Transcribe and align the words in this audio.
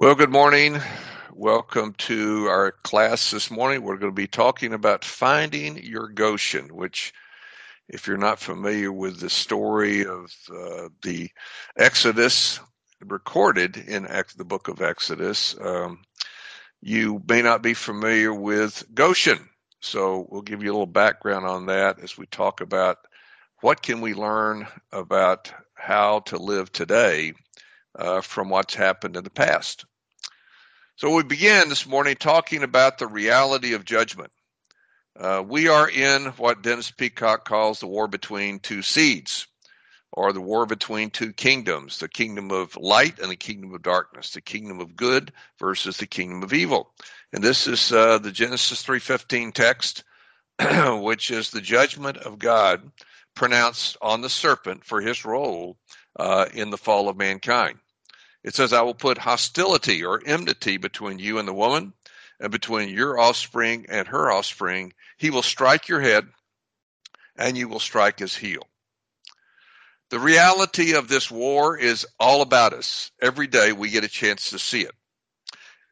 Well, 0.00 0.14
good 0.14 0.30
morning. 0.30 0.78
Welcome 1.32 1.92
to 1.94 2.46
our 2.46 2.70
class 2.70 3.32
this 3.32 3.50
morning. 3.50 3.82
We're 3.82 3.96
going 3.96 4.12
to 4.12 4.14
be 4.14 4.28
talking 4.28 4.72
about 4.72 5.04
finding 5.04 5.76
your 5.76 6.06
Goshen, 6.06 6.68
which, 6.68 7.12
if 7.88 8.06
you're 8.06 8.16
not 8.16 8.38
familiar 8.38 8.92
with 8.92 9.18
the 9.18 9.28
story 9.28 10.06
of 10.06 10.32
uh, 10.56 10.90
the 11.02 11.30
Exodus 11.76 12.60
recorded 13.04 13.76
in 13.76 14.04
the 14.04 14.44
book 14.44 14.68
of 14.68 14.82
Exodus, 14.82 15.56
um, 15.60 16.04
you 16.80 17.20
may 17.28 17.42
not 17.42 17.60
be 17.60 17.74
familiar 17.74 18.32
with 18.32 18.84
Goshen. 18.94 19.48
So 19.80 20.28
we'll 20.30 20.42
give 20.42 20.62
you 20.62 20.70
a 20.70 20.74
little 20.74 20.86
background 20.86 21.44
on 21.44 21.66
that 21.66 21.98
as 21.98 22.16
we 22.16 22.26
talk 22.26 22.60
about 22.60 22.98
what 23.62 23.82
can 23.82 24.00
we 24.00 24.14
learn 24.14 24.68
about 24.92 25.52
how 25.74 26.20
to 26.20 26.38
live 26.38 26.70
today 26.70 27.32
uh, 27.96 28.20
from 28.20 28.48
what's 28.48 28.74
happened 28.74 29.16
in 29.16 29.24
the 29.24 29.30
past. 29.30 29.84
So 30.96 31.14
we 31.14 31.22
begin 31.22 31.68
this 31.68 31.86
morning 31.86 32.16
talking 32.16 32.64
about 32.64 32.98
the 32.98 33.06
reality 33.06 33.74
of 33.74 33.84
judgment. 33.84 34.32
Uh, 35.18 35.42
we 35.46 35.68
are 35.68 35.88
in 35.88 36.26
what 36.36 36.62
Dennis 36.62 36.90
Peacocke 36.90 37.44
calls 37.44 37.80
the 37.80 37.86
war 37.86 38.08
between 38.08 38.60
two 38.60 38.82
seeds, 38.82 39.46
or 40.12 40.32
the 40.32 40.40
war 40.40 40.66
between 40.66 41.10
two 41.10 41.32
kingdoms 41.32 41.98
the 41.98 42.08
kingdom 42.08 42.50
of 42.50 42.76
light 42.76 43.18
and 43.18 43.30
the 43.30 43.36
kingdom 43.36 43.74
of 43.74 43.82
darkness, 43.82 44.30
the 44.30 44.40
kingdom 44.40 44.80
of 44.80 44.96
good 44.96 45.32
versus 45.58 45.96
the 45.96 46.06
kingdom 46.06 46.42
of 46.42 46.52
evil. 46.52 46.92
And 47.32 47.42
this 47.42 47.66
is 47.66 47.92
uh, 47.92 48.18
the 48.18 48.32
Genesis 48.32 48.82
3:15 48.84 49.52
text, 49.54 50.04
which 51.02 51.30
is 51.30 51.50
the 51.50 51.60
judgment 51.60 52.16
of 52.18 52.38
God 52.38 52.90
pronounced 53.34 53.96
on 54.02 54.20
the 54.20 54.30
serpent 54.30 54.84
for 54.84 55.00
his 55.00 55.24
role 55.24 55.76
uh, 56.18 56.46
in 56.52 56.70
the 56.70 56.78
fall 56.78 57.08
of 57.08 57.16
mankind. 57.16 57.78
It 58.44 58.54
says, 58.54 58.72
I 58.72 58.82
will 58.82 58.94
put 58.94 59.18
hostility 59.18 60.04
or 60.04 60.22
enmity 60.24 60.76
between 60.76 61.18
you 61.18 61.38
and 61.38 61.48
the 61.48 61.54
woman, 61.54 61.92
and 62.40 62.52
between 62.52 62.88
your 62.88 63.18
offspring 63.18 63.86
and 63.88 64.06
her 64.08 64.30
offspring. 64.30 64.92
He 65.16 65.30
will 65.30 65.42
strike 65.42 65.88
your 65.88 66.00
head, 66.00 66.26
and 67.36 67.56
you 67.56 67.68
will 67.68 67.80
strike 67.80 68.18
his 68.18 68.36
heel. 68.36 68.66
The 70.10 70.20
reality 70.20 70.94
of 70.94 71.08
this 71.08 71.30
war 71.30 71.76
is 71.76 72.06
all 72.18 72.40
about 72.40 72.72
us. 72.72 73.10
Every 73.20 73.46
day 73.46 73.72
we 73.72 73.90
get 73.90 74.04
a 74.04 74.08
chance 74.08 74.50
to 74.50 74.58
see 74.58 74.82
it. 74.82 74.94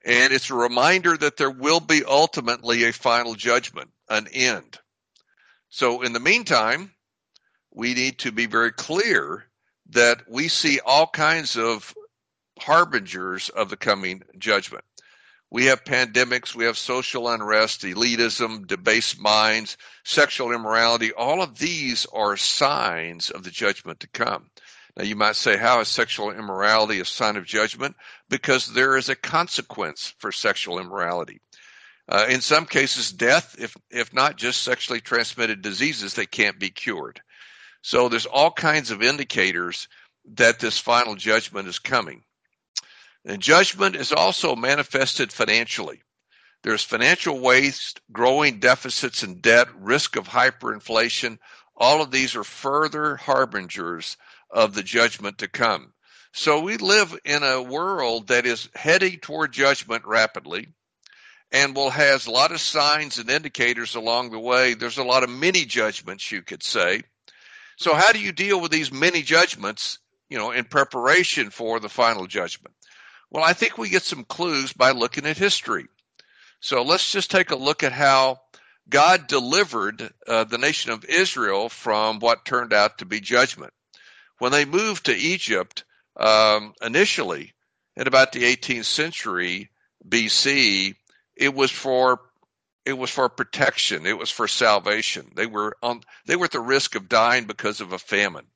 And 0.05 0.33
it's 0.33 0.51
a 0.51 0.55
reminder 0.55 1.17
that 1.17 1.37
there 1.37 1.51
will 1.51 1.81
be 1.81 2.05
ultimately 2.05 2.85
a 2.85 2.93
final 2.93 3.35
judgment, 3.35 3.91
an 4.09 4.29
end. 4.33 4.79
So, 5.69 6.03
in 6.03 6.13
the 6.13 6.21
meantime, 6.21 6.93
we 7.75 7.93
need 7.93 8.21
to 8.21 8.33
be 8.33 8.47
very 8.47 8.73
clear 8.73 9.45
that 9.91 10.23
we 10.29 10.49
see 10.49 10.81
all 10.81 11.09
kinds 11.09 11.57
of 11.57 11.93
harbingers 12.59 13.49
of 13.49 13.71
the 13.71 13.77
coming 13.77 14.23
judgment. 14.39 14.85
We 15.51 15.67
have 15.67 15.85
pandemics, 15.85 16.55
we 16.55 16.65
have 16.65 16.77
social 16.77 17.29
unrest, 17.29 17.83
elitism, 17.83 18.67
debased 18.67 19.19
minds, 19.19 19.77
sexual 20.05 20.53
immorality. 20.53 21.13
All 21.13 21.41
of 21.41 21.59
these 21.59 22.07
are 22.13 22.37
signs 22.37 23.31
of 23.31 23.45
the 23.45 23.51
judgment 23.51 24.01
to 24.01 24.09
come. 24.09 24.51
Now, 24.97 25.05
you 25.05 25.15
might 25.15 25.37
say, 25.37 25.57
how 25.57 25.81
is 25.81 25.89
sexual 25.89 26.33
immorality 26.33 27.01
a 27.01 27.05
sign 27.05 27.37
of 27.37 27.45
judgment? 27.45 27.97
Because 28.29 28.67
there 28.67 28.97
is 28.97 29.09
a 29.09 29.15
consequence 29.15 30.15
for 30.19 30.33
sexual 30.33 30.79
immorality. 30.79 31.41
Uh, 32.09 32.27
in 32.29 32.41
some 32.41 32.67
cases, 32.67 33.13
death, 33.13 33.57
if, 33.59 33.77
if 33.91 34.15
not 34.15 34.37
just 34.37 34.63
sexually 34.63 35.01
transmitted 35.01 35.61
diseases 35.61 36.15
that 36.15 36.31
can't 36.31 36.59
be 36.59 36.71
cured. 36.71 37.21
So 37.83 38.09
there's 38.09 38.27
all 38.27 38.51
kinds 38.51 38.91
of 38.91 39.03
indicators 39.03 39.87
that 40.35 40.59
this 40.59 40.79
final 40.79 41.15
judgment 41.15 41.69
is 41.69 41.79
coming. 41.79 42.23
And 43.27 43.43
judgment 43.43 43.97
is 43.97 44.13
also 44.13 44.55
manifested 44.55 45.33
financially. 45.33 46.01
There's 46.63 46.85
financial 46.85 47.41
waste, 47.41 48.01
growing 48.13 48.61
deficits 48.61 49.25
and 49.25 49.43
debt, 49.43 49.67
risk 49.77 50.15
of 50.15 50.29
hyperinflation. 50.29 51.39
All 51.77 52.01
of 52.01 52.13
these 52.13 52.37
are 52.37 52.45
further 52.45 53.17
harbingers 53.17 54.17
of 54.49 54.75
the 54.75 54.85
judgment 54.85 55.39
to 55.39 55.49
come. 55.49 55.93
So 56.33 56.61
we 56.61 56.77
live 56.77 57.19
in 57.25 57.43
a 57.43 57.61
world 57.61 58.29
that 58.29 58.47
is 58.47 58.69
heading 58.77 59.19
toward 59.19 59.53
judgment 59.53 60.05
rapidly 60.07 60.69
and 61.51 61.75
will 61.75 61.91
has 61.91 62.27
a 62.27 62.31
lot 62.31 62.53
of 62.53 62.61
signs 62.61 63.19
and 63.19 63.29
indicators 63.29 63.97
along 63.97 64.31
the 64.31 64.39
way. 64.39 64.75
There's 64.75 64.99
a 64.99 65.05
lot 65.05 65.25
of 65.25 65.31
mini 65.31 65.65
judgments, 65.65 66.31
you 66.31 66.43
could 66.43 66.63
say. 66.63 67.03
So 67.77 67.95
how 67.95 68.13
do 68.13 68.21
you 68.21 68.31
deal 68.31 68.61
with 68.61 68.71
these 68.71 68.93
mini 68.93 69.23
judgments, 69.23 69.99
you 70.29 70.39
know, 70.39 70.53
in 70.53 70.65
preparation 70.65 71.51
for 71.51 71.81
the 71.81 71.89
final 71.89 72.29
judgment? 72.29 72.76
Well, 73.31 73.45
I 73.45 73.53
think 73.53 73.77
we 73.77 73.89
get 73.89 74.03
some 74.03 74.25
clues 74.25 74.73
by 74.73 74.93
looking 74.93 75.27
at 75.27 75.37
history. 75.37 75.87
So 76.61 76.83
let's 76.83 77.13
just 77.13 77.31
take 77.31 77.51
a 77.51 77.57
look 77.57 77.83
at 77.83 77.93
how 77.93 78.41
God 78.89 79.27
delivered 79.27 80.11
uh, 80.27 80.45
the 80.45 80.59
nation 80.59 80.93
of 80.93 81.05
Israel 81.05 81.69
from 81.69 82.21
what 82.21 82.45
turned 82.45 82.73
out 82.73 82.99
to 82.99 83.05
be 83.05 83.21
judgment. 83.21 83.73
When 84.39 84.53
they 84.53 84.65
moved 84.65 85.07
to 85.07 85.15
Egypt 85.17 85.85
um, 86.17 86.75
initially 86.83 87.53
in 87.97 88.07
about 88.07 88.33
the 88.33 88.45
18th 88.45 88.85
century 88.85 89.71
BC, 90.09 90.95
it 91.35 91.55
was 91.55 91.71
for 91.71 92.21
it 92.85 92.97
was 92.97 93.11
for 93.11 93.29
protection. 93.29 94.07
It 94.07 94.17
was 94.17 94.31
for 94.31 94.47
salvation. 94.47 95.33
They 95.35 95.47
were 95.47 95.77
on 95.83 96.03
they 96.27 96.37
were 96.37 96.45
at 96.45 96.53
the 96.53 96.61
risk 96.61 96.95
of 96.95 97.09
dying 97.09 97.45
because 97.45 97.81
of 97.81 97.93
a 97.93 97.99
famine. 97.99 98.47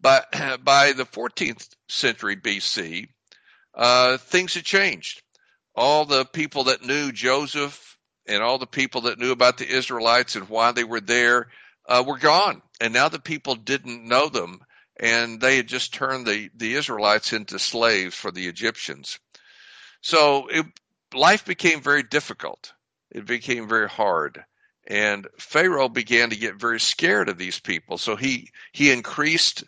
But 0.00 0.26
by 0.64 0.92
the 0.92 1.04
14th 1.06 1.68
century 1.88 2.36
BC, 2.36 3.08
uh, 3.76 4.18
things 4.18 4.54
had 4.54 4.64
changed. 4.64 5.22
All 5.74 6.04
the 6.04 6.24
people 6.24 6.64
that 6.64 6.84
knew 6.84 7.12
Joseph 7.12 7.98
and 8.26 8.42
all 8.42 8.58
the 8.58 8.66
people 8.66 9.02
that 9.02 9.18
knew 9.18 9.32
about 9.32 9.58
the 9.58 9.68
Israelites 9.68 10.36
and 10.36 10.48
why 10.48 10.72
they 10.72 10.84
were 10.84 11.00
there 11.00 11.48
uh, 11.88 12.04
were 12.06 12.18
gone. 12.18 12.62
And 12.80 12.92
now 12.94 13.08
the 13.08 13.20
people 13.20 13.54
didn't 13.54 14.06
know 14.06 14.28
them, 14.28 14.60
and 14.98 15.40
they 15.40 15.56
had 15.56 15.66
just 15.66 15.92
turned 15.92 16.26
the, 16.26 16.50
the 16.56 16.74
Israelites 16.74 17.32
into 17.32 17.58
slaves 17.58 18.14
for 18.14 18.30
the 18.30 18.46
Egyptians. 18.46 19.18
So 20.00 20.46
it, 20.48 20.66
life 21.12 21.44
became 21.44 21.80
very 21.80 22.02
difficult. 22.02 22.72
It 23.10 23.26
became 23.26 23.68
very 23.68 23.88
hard. 23.88 24.44
And 24.86 25.26
Pharaoh 25.38 25.88
began 25.88 26.30
to 26.30 26.36
get 26.36 26.60
very 26.60 26.80
scared 26.80 27.28
of 27.28 27.38
these 27.38 27.58
people. 27.58 27.96
So 27.98 28.16
he, 28.16 28.50
he 28.72 28.90
increased, 28.90 29.64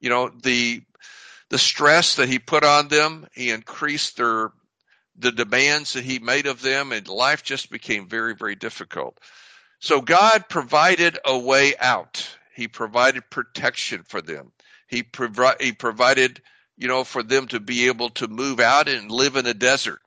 you 0.00 0.10
know, 0.10 0.30
the 0.42 0.82
the 1.50 1.58
stress 1.58 2.16
that 2.16 2.28
he 2.28 2.38
put 2.38 2.64
on 2.64 2.88
them. 2.88 3.26
He 3.34 3.50
increased 3.50 4.16
their 4.16 4.52
the 5.18 5.32
demands 5.32 5.92
that 5.92 6.04
he 6.04 6.18
made 6.18 6.46
of 6.46 6.62
them, 6.62 6.92
and 6.92 7.06
life 7.06 7.42
just 7.42 7.70
became 7.70 8.08
very, 8.08 8.34
very 8.34 8.54
difficult. 8.54 9.18
So 9.78 10.00
God 10.00 10.48
provided 10.48 11.18
a 11.26 11.38
way 11.38 11.74
out. 11.78 12.26
He 12.54 12.68
provided 12.68 13.28
protection 13.28 14.02
for 14.02 14.22
them. 14.22 14.52
He, 14.86 15.02
provi- 15.02 15.62
he 15.62 15.72
provided, 15.72 16.40
you 16.78 16.88
know, 16.88 17.04
for 17.04 17.22
them 17.22 17.48
to 17.48 17.60
be 17.60 17.86
able 17.86 18.10
to 18.10 18.28
move 18.28 18.60
out 18.60 18.88
and 18.88 19.10
live 19.10 19.36
in 19.36 19.46
a 19.46 19.52
desert. 19.52 20.00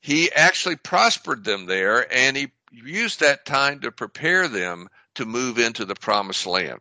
He 0.00 0.30
actually 0.32 0.76
prospered 0.76 1.44
them 1.44 1.64
there, 1.64 2.12
and 2.12 2.36
he 2.36 2.52
used 2.70 3.20
that 3.20 3.46
time 3.46 3.80
to 3.80 3.92
prepare 3.92 4.46
them 4.48 4.88
to 5.14 5.24
move 5.24 5.58
into 5.58 5.86
the 5.86 5.94
promised 5.94 6.46
land. 6.46 6.80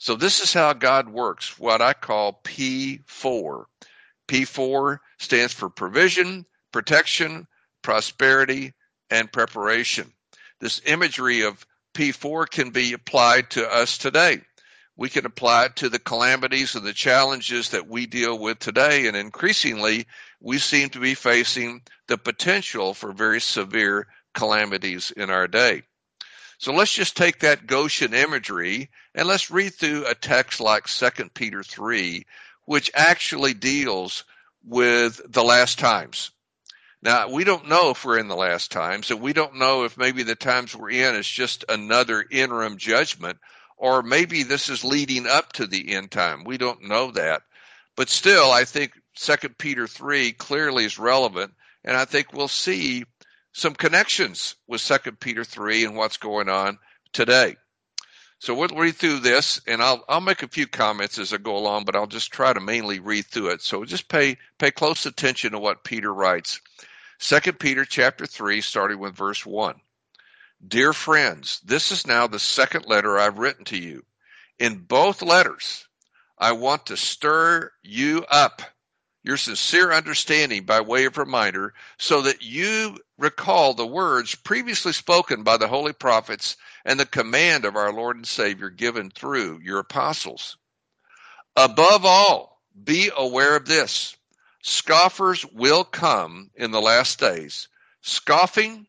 So 0.00 0.16
this 0.16 0.40
is 0.40 0.54
how 0.54 0.72
God 0.72 1.10
works, 1.10 1.58
what 1.58 1.82
I 1.82 1.92
call 1.92 2.40
P4. 2.42 3.66
P4 4.26 4.98
stands 5.18 5.52
for 5.52 5.68
provision, 5.68 6.46
protection, 6.72 7.46
prosperity, 7.82 8.72
and 9.10 9.30
preparation. 9.30 10.10
This 10.58 10.80
imagery 10.86 11.42
of 11.42 11.66
P4 11.92 12.48
can 12.48 12.70
be 12.70 12.94
applied 12.94 13.50
to 13.50 13.70
us 13.70 13.98
today. 13.98 14.40
We 14.96 15.10
can 15.10 15.26
apply 15.26 15.66
it 15.66 15.76
to 15.76 15.90
the 15.90 15.98
calamities 15.98 16.74
and 16.76 16.86
the 16.86 16.94
challenges 16.94 17.68
that 17.70 17.86
we 17.86 18.06
deal 18.06 18.38
with 18.38 18.58
today. 18.58 19.06
And 19.06 19.14
increasingly, 19.14 20.06
we 20.40 20.56
seem 20.56 20.88
to 20.90 21.00
be 21.00 21.14
facing 21.14 21.82
the 22.08 22.16
potential 22.16 22.94
for 22.94 23.12
very 23.12 23.42
severe 23.42 24.06
calamities 24.32 25.10
in 25.10 25.28
our 25.28 25.46
day. 25.46 25.82
So 26.60 26.74
let's 26.74 26.92
just 26.92 27.16
take 27.16 27.38
that 27.38 27.66
Goshen 27.66 28.12
imagery 28.12 28.90
and 29.14 29.26
let's 29.26 29.50
read 29.50 29.72
through 29.72 30.04
a 30.04 30.14
text 30.14 30.60
like 30.60 30.84
2 30.84 31.30
Peter 31.32 31.62
3, 31.62 32.26
which 32.66 32.90
actually 32.92 33.54
deals 33.54 34.24
with 34.62 35.22
the 35.26 35.42
last 35.42 35.78
times. 35.78 36.32
Now, 37.00 37.30
we 37.30 37.44
don't 37.44 37.68
know 37.68 37.88
if 37.88 38.04
we're 38.04 38.18
in 38.18 38.28
the 38.28 38.36
last 38.36 38.70
times, 38.70 39.10
and 39.10 39.22
we 39.22 39.32
don't 39.32 39.56
know 39.56 39.84
if 39.84 39.96
maybe 39.96 40.22
the 40.22 40.34
times 40.34 40.76
we're 40.76 40.90
in 40.90 41.14
is 41.14 41.26
just 41.26 41.64
another 41.66 42.22
interim 42.30 42.76
judgment, 42.76 43.38
or 43.78 44.02
maybe 44.02 44.42
this 44.42 44.68
is 44.68 44.84
leading 44.84 45.26
up 45.26 45.54
to 45.54 45.66
the 45.66 45.94
end 45.94 46.10
time. 46.10 46.44
We 46.44 46.58
don't 46.58 46.86
know 46.86 47.10
that. 47.12 47.40
But 47.96 48.10
still, 48.10 48.52
I 48.52 48.64
think 48.64 48.92
2 49.16 49.36
Peter 49.56 49.86
3 49.86 50.32
clearly 50.32 50.84
is 50.84 50.98
relevant, 50.98 51.54
and 51.86 51.96
I 51.96 52.04
think 52.04 52.34
we'll 52.34 52.48
see 52.48 53.06
some 53.52 53.74
connections 53.74 54.54
with 54.66 54.80
Second 54.80 55.20
Peter 55.20 55.44
3 55.44 55.84
and 55.84 55.96
what's 55.96 56.16
going 56.16 56.48
on 56.48 56.78
today. 57.12 57.56
So 58.40 58.54
we'll 58.54 58.68
read 58.68 58.96
through 58.96 59.18
this, 59.18 59.60
and 59.66 59.82
I'll 59.82 60.02
I'll 60.08 60.22
make 60.22 60.42
a 60.42 60.48
few 60.48 60.66
comments 60.66 61.18
as 61.18 61.34
I 61.34 61.36
go 61.36 61.58
along, 61.58 61.84
but 61.84 61.94
I'll 61.94 62.06
just 62.06 62.32
try 62.32 62.52
to 62.52 62.60
mainly 62.60 62.98
read 62.98 63.26
through 63.26 63.50
it. 63.50 63.60
So 63.60 63.84
just 63.84 64.08
pay 64.08 64.38
pay 64.58 64.70
close 64.70 65.04
attention 65.04 65.52
to 65.52 65.58
what 65.58 65.84
Peter 65.84 66.12
writes. 66.12 66.58
Second 67.18 67.58
Peter 67.58 67.84
chapter 67.84 68.24
three, 68.24 68.62
starting 68.62 68.98
with 68.98 69.14
verse 69.14 69.44
one. 69.44 69.78
Dear 70.66 70.94
friends, 70.94 71.60
this 71.64 71.92
is 71.92 72.06
now 72.06 72.26
the 72.26 72.38
second 72.38 72.86
letter 72.86 73.18
I've 73.18 73.38
written 73.38 73.66
to 73.66 73.78
you. 73.78 74.04
In 74.58 74.78
both 74.78 75.20
letters, 75.20 75.86
I 76.38 76.52
want 76.52 76.86
to 76.86 76.96
stir 76.96 77.70
you 77.82 78.24
up 78.30 78.62
your 79.22 79.36
sincere 79.36 79.92
understanding 79.92 80.64
by 80.64 80.80
way 80.80 81.04
of 81.04 81.18
reminder, 81.18 81.74
so 81.98 82.22
that 82.22 82.42
you 82.42 82.96
recall 83.18 83.74
the 83.74 83.86
words 83.86 84.34
previously 84.34 84.92
spoken 84.92 85.42
by 85.42 85.56
the 85.56 85.68
holy 85.68 85.92
prophets 85.92 86.56
and 86.84 86.98
the 86.98 87.06
command 87.06 87.64
of 87.64 87.76
our 87.76 87.92
Lord 87.92 88.16
and 88.16 88.26
Savior 88.26 88.70
given 88.70 89.10
through 89.10 89.60
your 89.62 89.80
apostles. 89.80 90.56
Above 91.56 92.06
all, 92.06 92.62
be 92.84 93.10
aware 93.16 93.56
of 93.56 93.66
this 93.66 94.16
scoffers 94.62 95.44
will 95.46 95.84
come 95.84 96.50
in 96.54 96.70
the 96.70 96.80
last 96.80 97.18
days, 97.18 97.68
scoffing 98.02 98.86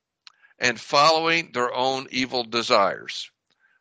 and 0.60 0.80
following 0.80 1.52
their 1.54 1.74
own 1.74 2.08
evil 2.12 2.44
desires. 2.44 3.30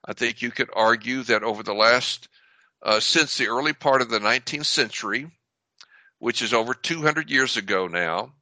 I 0.05 0.15
think 0.15 0.41
you 0.41 0.51
could 0.51 0.71
argue 0.75 1.23
that 1.25 1.43
over 1.43 1.63
the 1.63 1.75
last, 1.75 2.29
uh, 2.83 3.01
since 3.01 3.37
the 3.37 3.49
early 3.49 3.73
part 3.73 4.03
of 4.03 4.09
the 4.09 4.19
19th 4.19 4.67
century, 4.67 5.31
which 6.21 6.43
is 6.43 6.55
over 6.55 6.75
200 6.75 7.29
years 7.29 7.57
ago 7.57 7.89
now, 7.89 8.33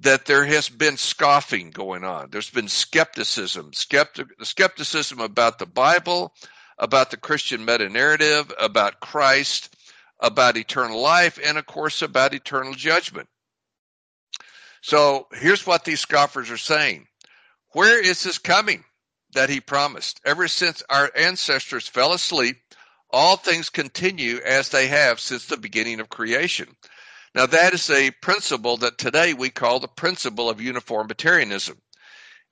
that 0.00 0.24
there 0.24 0.44
has 0.44 0.68
been 0.68 0.96
scoffing 0.96 1.70
going 1.70 2.02
on. 2.02 2.30
There's 2.30 2.50
been 2.50 2.68
skepticism, 2.68 3.72
skeptic, 3.74 4.26
skepticism 4.42 5.20
about 5.20 5.58
the 5.58 5.66
Bible, 5.66 6.34
about 6.78 7.10
the 7.10 7.18
Christian 7.18 7.64
meta 7.64 7.88
narrative, 7.88 8.52
about 8.58 9.00
Christ, 9.00 9.76
about 10.18 10.56
eternal 10.56 11.00
life, 11.00 11.38
and 11.42 11.58
of 11.58 11.66
course 11.66 12.00
about 12.00 12.34
eternal 12.34 12.72
judgment. 12.72 13.28
So 14.80 15.28
here's 15.32 15.66
what 15.66 15.84
these 15.84 16.00
scoffers 16.00 16.50
are 16.50 16.56
saying 16.56 17.06
Where 17.72 18.02
is 18.02 18.24
this 18.24 18.38
coming 18.38 18.84
that 19.34 19.50
he 19.50 19.60
promised? 19.60 20.20
Ever 20.24 20.48
since 20.48 20.82
our 20.88 21.10
ancestors 21.14 21.86
fell 21.86 22.14
asleep, 22.14 22.56
all 23.10 23.36
things 23.36 23.68
continue 23.68 24.38
as 24.38 24.70
they 24.70 24.86
have 24.88 25.20
since 25.20 25.46
the 25.46 25.58
beginning 25.58 26.00
of 26.00 26.08
creation. 26.08 26.74
Now, 27.34 27.46
that 27.46 27.72
is 27.72 27.88
a 27.88 28.10
principle 28.10 28.76
that 28.78 28.98
today 28.98 29.32
we 29.32 29.50
call 29.50 29.80
the 29.80 29.88
principle 29.88 30.50
of 30.50 30.60
uniformitarianism. 30.60 31.80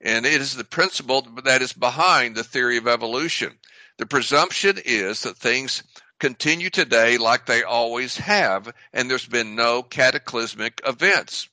And 0.01 0.25
it 0.25 0.41
is 0.41 0.57
the 0.57 0.65
principle 0.65 1.23
that 1.45 1.61
is 1.61 1.75
behind 1.75 2.35
the 2.35 2.45
theory 2.45 2.79
of 2.79 2.89
evolution. 2.89 3.59
The 3.99 4.07
presumption 4.07 4.79
is 4.83 5.23
that 5.23 5.37
things 5.37 5.83
continue 6.19 6.71
today 6.71 7.19
like 7.19 7.45
they 7.45 7.63
always 7.63 8.17
have, 8.17 8.73
and 8.95 9.11
there's 9.11 9.27
been 9.27 9.57
no 9.57 9.83
cataclysmic 9.83 10.81
events. 10.87 11.49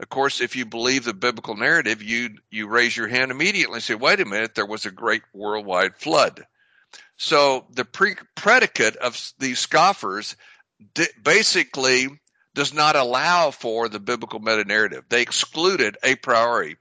Of 0.00 0.08
course, 0.08 0.40
if 0.40 0.54
you 0.54 0.64
believe 0.64 1.04
the 1.04 1.14
biblical 1.14 1.56
narrative, 1.56 2.00
you 2.00 2.36
you 2.50 2.68
raise 2.68 2.96
your 2.96 3.08
hand 3.08 3.32
immediately 3.32 3.76
and 3.76 3.82
say, 3.82 3.96
"Wait 3.96 4.20
a 4.20 4.24
minute, 4.24 4.54
there 4.54 4.64
was 4.64 4.86
a 4.86 4.92
great 4.92 5.22
worldwide 5.32 5.96
flood." 5.96 6.46
So 7.16 7.66
the 7.70 7.84
pre- 7.84 8.14
predicate 8.36 8.94
of 8.96 9.32
these 9.40 9.58
scoffers 9.58 10.36
basically 11.20 12.20
does 12.58 12.74
not 12.74 12.96
allow 12.96 13.52
for 13.52 13.88
the 13.88 14.00
biblical 14.00 14.40
meta 14.40 14.64
narrative. 14.64 15.04
They 15.08 15.22
excluded 15.22 15.96
a 16.02 16.16
priori, 16.16 16.76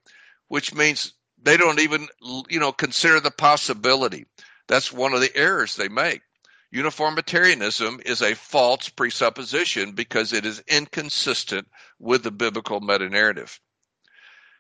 which 0.48 0.74
means 0.74 1.14
they 1.40 1.56
don't 1.56 1.80
even 1.80 2.08
you 2.50 2.60
know 2.60 2.72
consider 2.72 3.20
the 3.20 3.30
possibility. 3.30 4.26
That's 4.68 4.92
one 4.92 5.14
of 5.14 5.22
the 5.22 5.38
errors 5.38 5.76
they 5.76 5.88
make. 5.88 6.24
Uniformitarianism 6.72 8.02
is 8.08 8.24
a 8.24 8.34
false 8.34 8.90
presupposition 8.90 9.92
because 9.92 10.34
it 10.34 10.48
is 10.48 10.64
inconsistent 10.68 11.68
with 12.00 12.24
the 12.24 12.32
biblical 12.32 12.82
meta 12.82 13.08
narrative. 13.08 13.60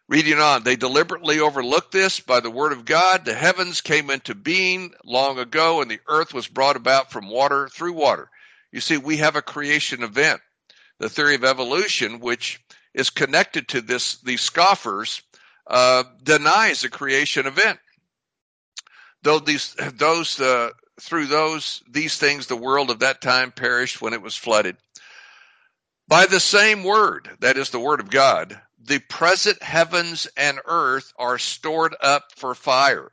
Reading 0.07 0.37
on, 0.37 0.61
they 0.61 0.75
deliberately 0.75 1.39
overlooked 1.39 1.91
this 1.91 2.19
by 2.19 2.41
the 2.41 2.51
word 2.51 2.73
of 2.73 2.85
God. 2.85 3.25
The 3.25 3.33
heavens 3.33 3.81
came 3.81 4.11
into 4.11 4.35
being 4.35 4.93
long 5.03 5.39
ago, 5.39 5.81
and 5.81 5.89
the 5.89 5.99
earth 6.07 6.35
was 6.35 6.47
brought 6.47 6.75
about 6.75 7.11
from 7.11 7.27
water 7.27 7.69
through 7.69 7.93
water. 7.93 8.29
You 8.71 8.81
see, 8.81 8.97
we 8.97 9.17
have 9.17 9.35
a 9.35 9.41
creation 9.41 10.03
event 10.03 10.41
the 10.99 11.09
theory 11.09 11.35
of 11.35 11.44
evolution, 11.44 12.19
which 12.19 12.59
is 12.94 13.09
connected 13.09 13.67
to 13.69 13.81
this 13.81 14.17
these 14.21 14.41
scoffers, 14.41 15.21
uh, 15.67 16.03
denies 16.23 16.83
a 16.83 16.89
creation 16.89 17.45
event. 17.45 17.79
Though 19.23 19.39
these 19.39 19.75
those 19.94 20.39
uh, 20.39 20.71
through 20.99 21.27
those 21.27 21.83
these 21.89 22.17
things 22.17 22.47
the 22.47 22.55
world 22.55 22.89
of 22.89 22.99
that 22.99 23.21
time 23.21 23.51
perished 23.51 24.01
when 24.01 24.13
it 24.13 24.21
was 24.21 24.35
flooded. 24.35 24.77
By 26.07 26.25
the 26.25 26.39
same 26.39 26.83
word, 26.83 27.29
that 27.41 27.57
is 27.57 27.69
the 27.69 27.79
word 27.79 28.00
of 28.00 28.09
God, 28.09 28.59
the 28.81 29.00
present 29.00 29.61
heavens 29.61 30.27
and 30.38 30.59
earth 30.65 31.11
are 31.17 31.38
stored 31.38 31.95
up 32.01 32.31
for 32.35 32.55
fire, 32.55 33.11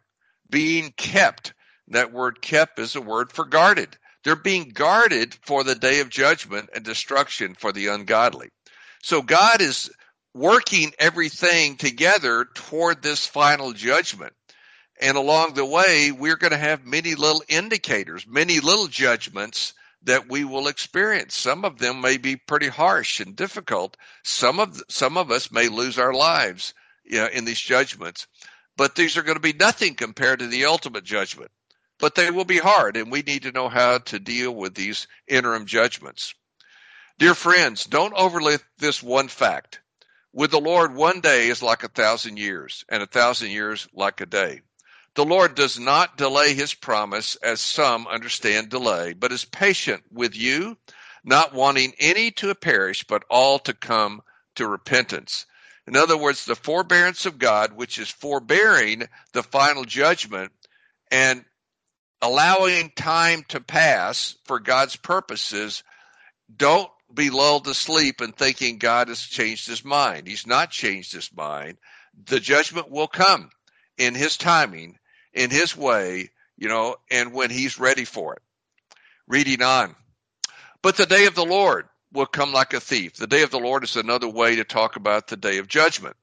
being 0.49 0.93
kept. 0.97 1.55
That 1.89 2.13
word 2.13 2.41
kept 2.41 2.79
is 2.79 2.95
a 2.95 3.01
word 3.01 3.33
for 3.33 3.45
guarded. 3.45 3.97
They're 4.25 4.37
being 4.37 4.71
guarded 4.71 5.37
for 5.47 5.65
the 5.65 5.75
day 5.75 6.01
of 6.01 6.09
judgment 6.09 6.71
and 6.75 6.83
destruction 6.83 7.55
for 7.55 7.73
the 7.73 7.89
ungodly. 7.89 8.49
So 9.03 9.21
God 9.21 9.61
is 9.61 9.91
working 10.33 10.93
everything 10.99 11.77
together 11.77 12.47
toward 12.55 13.03
this 13.03 13.27
final 13.27 13.73
judgment. 13.73 14.33
And 15.01 15.17
along 15.19 15.55
the 15.55 15.65
way, 15.65 16.11
we're 16.11 16.37
going 16.37 16.53
to 16.53 16.57
have 16.57 16.87
many 16.87 17.15
little 17.15 17.43
indicators, 17.49 18.27
many 18.27 18.61
little 18.61 18.87
judgments 18.87 19.75
that 20.05 20.29
we 20.29 20.45
will 20.45 20.69
experience. 20.69 21.37
Some 21.37 21.65
of 21.65 21.79
them 21.79 22.01
may 22.01 22.17
be 22.17 22.37
pretty 22.37 22.69
harsh 22.69 23.21
and 23.21 23.37
difficult. 23.37 23.97
Some 24.23 24.59
of 24.61 24.83
some 24.89 25.17
of 25.17 25.31
us 25.31 25.51
may 25.51 25.69
lose 25.69 25.99
our 25.99 26.15
lives 26.15 26.75
you 27.05 27.19
know, 27.19 27.27
in 27.27 27.45
these 27.45 27.61
judgments, 27.61 28.27
but 28.77 28.95
these 28.95 29.17
are 29.17 29.23
going 29.23 29.37
to 29.37 29.41
be 29.41 29.53
nothing 29.53 29.95
compared 29.95 30.39
to 30.39 30.47
the 30.47 30.67
ultimate 30.67 31.05
judgment 31.05 31.51
but 31.99 32.15
they 32.15 32.31
will 32.31 32.45
be 32.45 32.59
hard, 32.59 32.97
and 32.97 33.11
we 33.11 33.23
need 33.23 33.43
to 33.43 33.53
know 33.53 33.69
how 33.69 33.99
to 33.99 34.19
deal 34.19 34.55
with 34.55 34.75
these 34.75 35.07
interim 35.29 35.67
judgments. 35.67 36.35
Dear 37.19 37.35
friends, 37.35 37.85
don't 37.85 38.15
overlook 38.15 38.65
this 38.79 39.03
one 39.03 39.29
fact. 39.29 39.81
With 40.33 40.51
the 40.51 40.61
Lord, 40.61 40.95
one 40.95 41.21
day 41.21 41.49
is 41.49 41.63
like 41.63 41.85
a 41.85 41.89
thousand 41.89 42.39
years, 42.39 42.85
and 42.89 43.03
a 43.03 43.07
thousand 43.07 43.51
years 43.51 43.87
like 43.95 44.21
a 44.21 44.27
day. 44.27 44.63
The 45.15 45.25
Lord 45.25 45.55
does 45.55 45.79
not 45.79 46.17
delay 46.17 46.55
his 46.55 46.75
promise 46.75 47.37
as 47.37 47.61
some 47.61 48.09
understand 48.09 48.69
delay, 48.69 49.13
but 49.13 49.31
is 49.31 49.45
patient 49.45 50.03
with 50.11 50.35
you, 50.35 50.77
not 51.23 51.55
wanting 51.55 51.95
any 52.01 52.33
to 52.33 52.53
perish, 52.57 53.05
but 53.05 53.25
all 53.31 53.61
to 53.61 53.75
come 53.75 54.23
to 54.57 54.67
repentance. 54.67 55.47
In 55.87 55.95
other 55.97 56.17
words, 56.17 56.45
the 56.45 56.57
forbearance 56.57 57.27
of 57.27 57.39
God, 57.39 57.75
which 57.75 57.99
is 57.99 58.09
forbearing 58.09 59.09
the 59.33 59.45
final 59.45 59.85
judgment 59.85 60.51
and 61.13 61.45
allowing 62.23 62.91
time 62.91 63.45
to 63.49 63.61
pass 63.61 64.37
for 64.45 64.61
God's 64.61 64.97
purposes, 64.97 65.83
don't 66.55 66.91
be 67.13 67.31
lulled 67.31 67.65
to 67.65 67.75
sleep 67.75 68.21
and 68.21 68.35
thinking 68.35 68.79
God 68.79 69.09
has 69.09 69.21
changed 69.21 69.69
his 69.69 69.85
mind. 69.85 70.27
He's 70.27 70.47
not 70.47 70.71
changed 70.71 71.13
his 71.13 71.31
mind. 71.35 71.79
The 72.27 72.41
judgment 72.41 72.91
will 72.91 73.09
come 73.09 73.51
in 73.99 74.15
his 74.15 74.37
timing, 74.37 74.99
in 75.33 75.51
his 75.51 75.77
way, 75.77 76.31
you 76.57 76.69
know, 76.69 76.97
and 77.11 77.33
when 77.33 77.51
he's 77.51 77.79
ready 77.79 78.05
for 78.05 78.35
it. 78.35 78.43
Reading 79.27 79.63
on. 79.63 79.95
But 80.83 80.97
the 80.97 81.07
day 81.07 81.27
of 81.27 81.35
the 81.35 81.45
Lord 81.45 81.89
will 82.13 82.27
come 82.27 82.53
like 82.53 82.75
a 82.75 82.81
thief. 82.81 83.15
The 83.15 83.27
day 83.27 83.43
of 83.43 83.51
the 83.51 83.59
Lord 83.59 83.85
is 83.85 83.97
another 83.97 84.29
way 84.29 84.57
to 84.57 84.65
talk 84.65 84.97
about 84.97 85.27
the 85.27 85.37
day 85.37 85.59
of 85.59 85.69
judgment. 85.69 86.17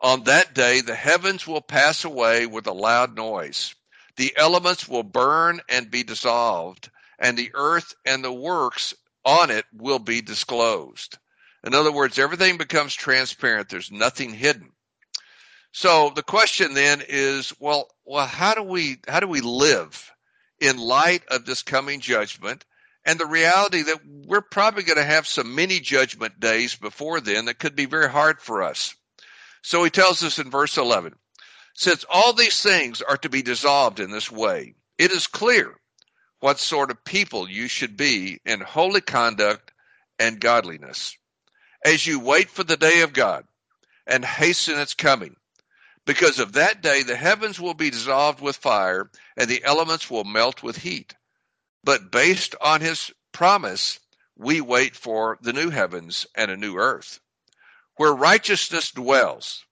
On 0.00 0.24
that 0.24 0.54
day, 0.54 0.80
the 0.80 0.94
heavens 0.94 1.46
will 1.46 1.60
pass 1.60 2.04
away 2.04 2.46
with 2.46 2.66
a 2.66 2.72
loud 2.72 3.16
noise 3.16 3.74
the 4.16 4.34
elements 4.36 4.88
will 4.88 5.02
burn 5.02 5.60
and 5.68 5.90
be 5.90 6.02
dissolved, 6.02 6.90
and 7.18 7.36
the 7.36 7.50
earth 7.54 7.94
and 8.04 8.24
the 8.24 8.32
works 8.32 8.94
on 9.24 9.50
it 9.50 9.64
will 9.72 9.98
be 9.98 10.22
disclosed. 10.22 11.18
In 11.64 11.74
other 11.74 11.92
words, 11.92 12.18
everything 12.18 12.58
becomes 12.58 12.94
transparent. 12.94 13.68
There's 13.68 13.90
nothing 13.90 14.32
hidden. 14.32 14.70
So 15.72 16.10
the 16.14 16.22
question 16.22 16.74
then 16.74 17.02
is, 17.06 17.52
well, 17.58 17.88
well, 18.04 18.26
how 18.26 18.54
do 18.54 18.62
we 18.62 18.98
how 19.06 19.20
do 19.20 19.28
we 19.28 19.40
live 19.40 20.10
in 20.60 20.78
light 20.78 21.22
of 21.28 21.44
this 21.44 21.62
coming 21.62 22.00
judgment 22.00 22.64
and 23.04 23.18
the 23.18 23.26
reality 23.26 23.82
that 23.82 24.00
we're 24.06 24.40
probably 24.40 24.84
going 24.84 24.96
to 24.96 25.04
have 25.04 25.26
some 25.26 25.54
mini 25.54 25.80
judgment 25.80 26.40
days 26.40 26.74
before 26.76 27.20
then 27.20 27.44
that 27.44 27.58
could 27.58 27.76
be 27.76 27.84
very 27.84 28.08
hard 28.08 28.40
for 28.40 28.62
us. 28.62 28.94
So 29.62 29.84
he 29.84 29.90
tells 29.90 30.22
us 30.22 30.38
in 30.38 30.50
verse 30.50 30.78
11, 30.78 31.14
since 31.76 32.04
all 32.10 32.34
these 32.34 32.62
things 32.62 33.02
are 33.02 33.18
to 33.18 33.30
be 33.30 33.42
dissolved 33.42 34.00
in 34.00 34.12
this 34.12 34.32
way, 34.32 34.74
it 34.98 35.12
is 35.12 35.28
clear 35.28 35.74
what 36.40 36.60
sort 36.60 36.90
of 36.92 37.04
people 37.04 37.50
you 37.50 37.68
should 37.68 37.96
be 37.96 38.40
in 38.46 38.60
holy 38.60 39.02
conduct 39.02 39.72
and 40.20 40.40
godliness. 40.40 41.16
As 41.84 42.06
you 42.06 42.20
wait 42.20 42.50
for 42.50 42.64
the 42.64 42.78
day 42.78 43.02
of 43.02 43.14
God 43.14 43.46
and 44.06 44.24
hasten 44.24 44.78
its 44.78 44.94
coming, 44.94 45.36
Because 46.06 46.40
of 46.40 46.54
that 46.54 46.82
day, 46.82 47.04
the 47.04 47.16
heavens 47.16 47.60
will 47.60 47.74
be 47.74 47.90
dissolved 47.90 48.42
with 48.42 48.56
fire, 48.56 49.10
and 49.36 49.48
the 49.48 49.64
elements 49.64 50.10
will 50.10 50.24
melt 50.24 50.62
with 50.64 50.78
heat. 50.78 51.14
But 51.84 52.12
based 52.12 52.56
on 52.62 52.82
his 52.82 53.12
promise, 53.32 54.00
we 54.36 54.62
wait 54.62 54.96
for 54.96 55.38
the 55.42 55.54
new 55.54 55.70
heavens 55.70 56.26
and 56.36 56.50
a 56.50 56.58
new 56.58 56.78
earth, 56.78 57.20
where 57.96 58.14
righteousness 58.14 58.92
dwells. 58.92 59.65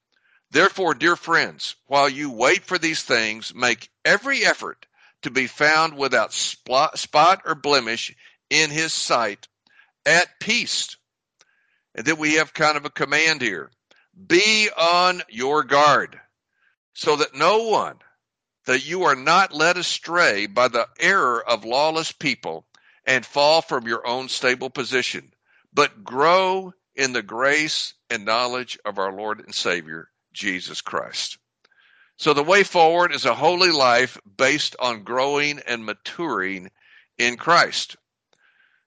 Therefore, 0.55 0.95
dear 0.95 1.17
friends, 1.17 1.75
while 1.87 2.09
you 2.09 2.31
wait 2.31 2.65
for 2.65 2.79
these 2.79 3.03
things, 3.03 3.53
make 3.53 3.91
every 4.05 4.47
effort 4.47 4.87
to 5.23 5.31
be 5.33 5.49
found 5.49 5.97
without 5.97 6.33
spot 6.33 7.43
or 7.45 7.57
blemish 7.57 8.15
in 8.51 8.71
his 8.71 8.93
sight 8.93 9.49
at 10.07 10.39
peace. 10.39 10.97
And 11.97 12.07
then 12.07 12.19
we 12.19 12.35
have 12.35 12.55
kind 12.55 12.77
of 12.77 12.85
a 12.85 12.91
command 12.91 13.43
here 13.43 13.73
be 14.29 14.71
on 14.71 15.23
your 15.29 15.65
guard 15.65 16.21
so 16.93 17.17
that 17.17 17.35
no 17.35 17.65
one, 17.65 17.97
that 18.67 18.87
you 18.87 19.03
are 19.07 19.17
not 19.17 19.53
led 19.53 19.77
astray 19.77 20.47
by 20.47 20.69
the 20.69 20.87
error 21.01 21.43
of 21.45 21.65
lawless 21.65 22.13
people 22.13 22.65
and 23.05 23.27
fall 23.27 23.61
from 23.61 23.89
your 23.89 24.07
own 24.07 24.29
stable 24.29 24.71
position, 24.71 25.33
but 25.73 26.05
grow 26.05 26.73
in 26.95 27.13
the 27.13 27.25
grace 27.25 27.95
and 28.09 28.25
knowledge 28.25 28.79
of 28.85 29.01
our 29.01 29.13
Lord 29.13 29.41
and 29.41 29.53
Savior, 29.53 30.11
Jesus 30.35 30.81
Christ. 30.81 31.39
So 32.17 32.35
the 32.35 32.45
way 32.45 32.63
forward 32.63 33.13
is 33.13 33.25
a 33.25 33.35
holy 33.35 33.71
life 33.71 34.19
based 34.37 34.77
on 34.79 35.03
growing 35.03 35.61
and 35.67 35.85
maturing 35.85 36.71
in 37.19 37.37
Christ. 37.37 37.97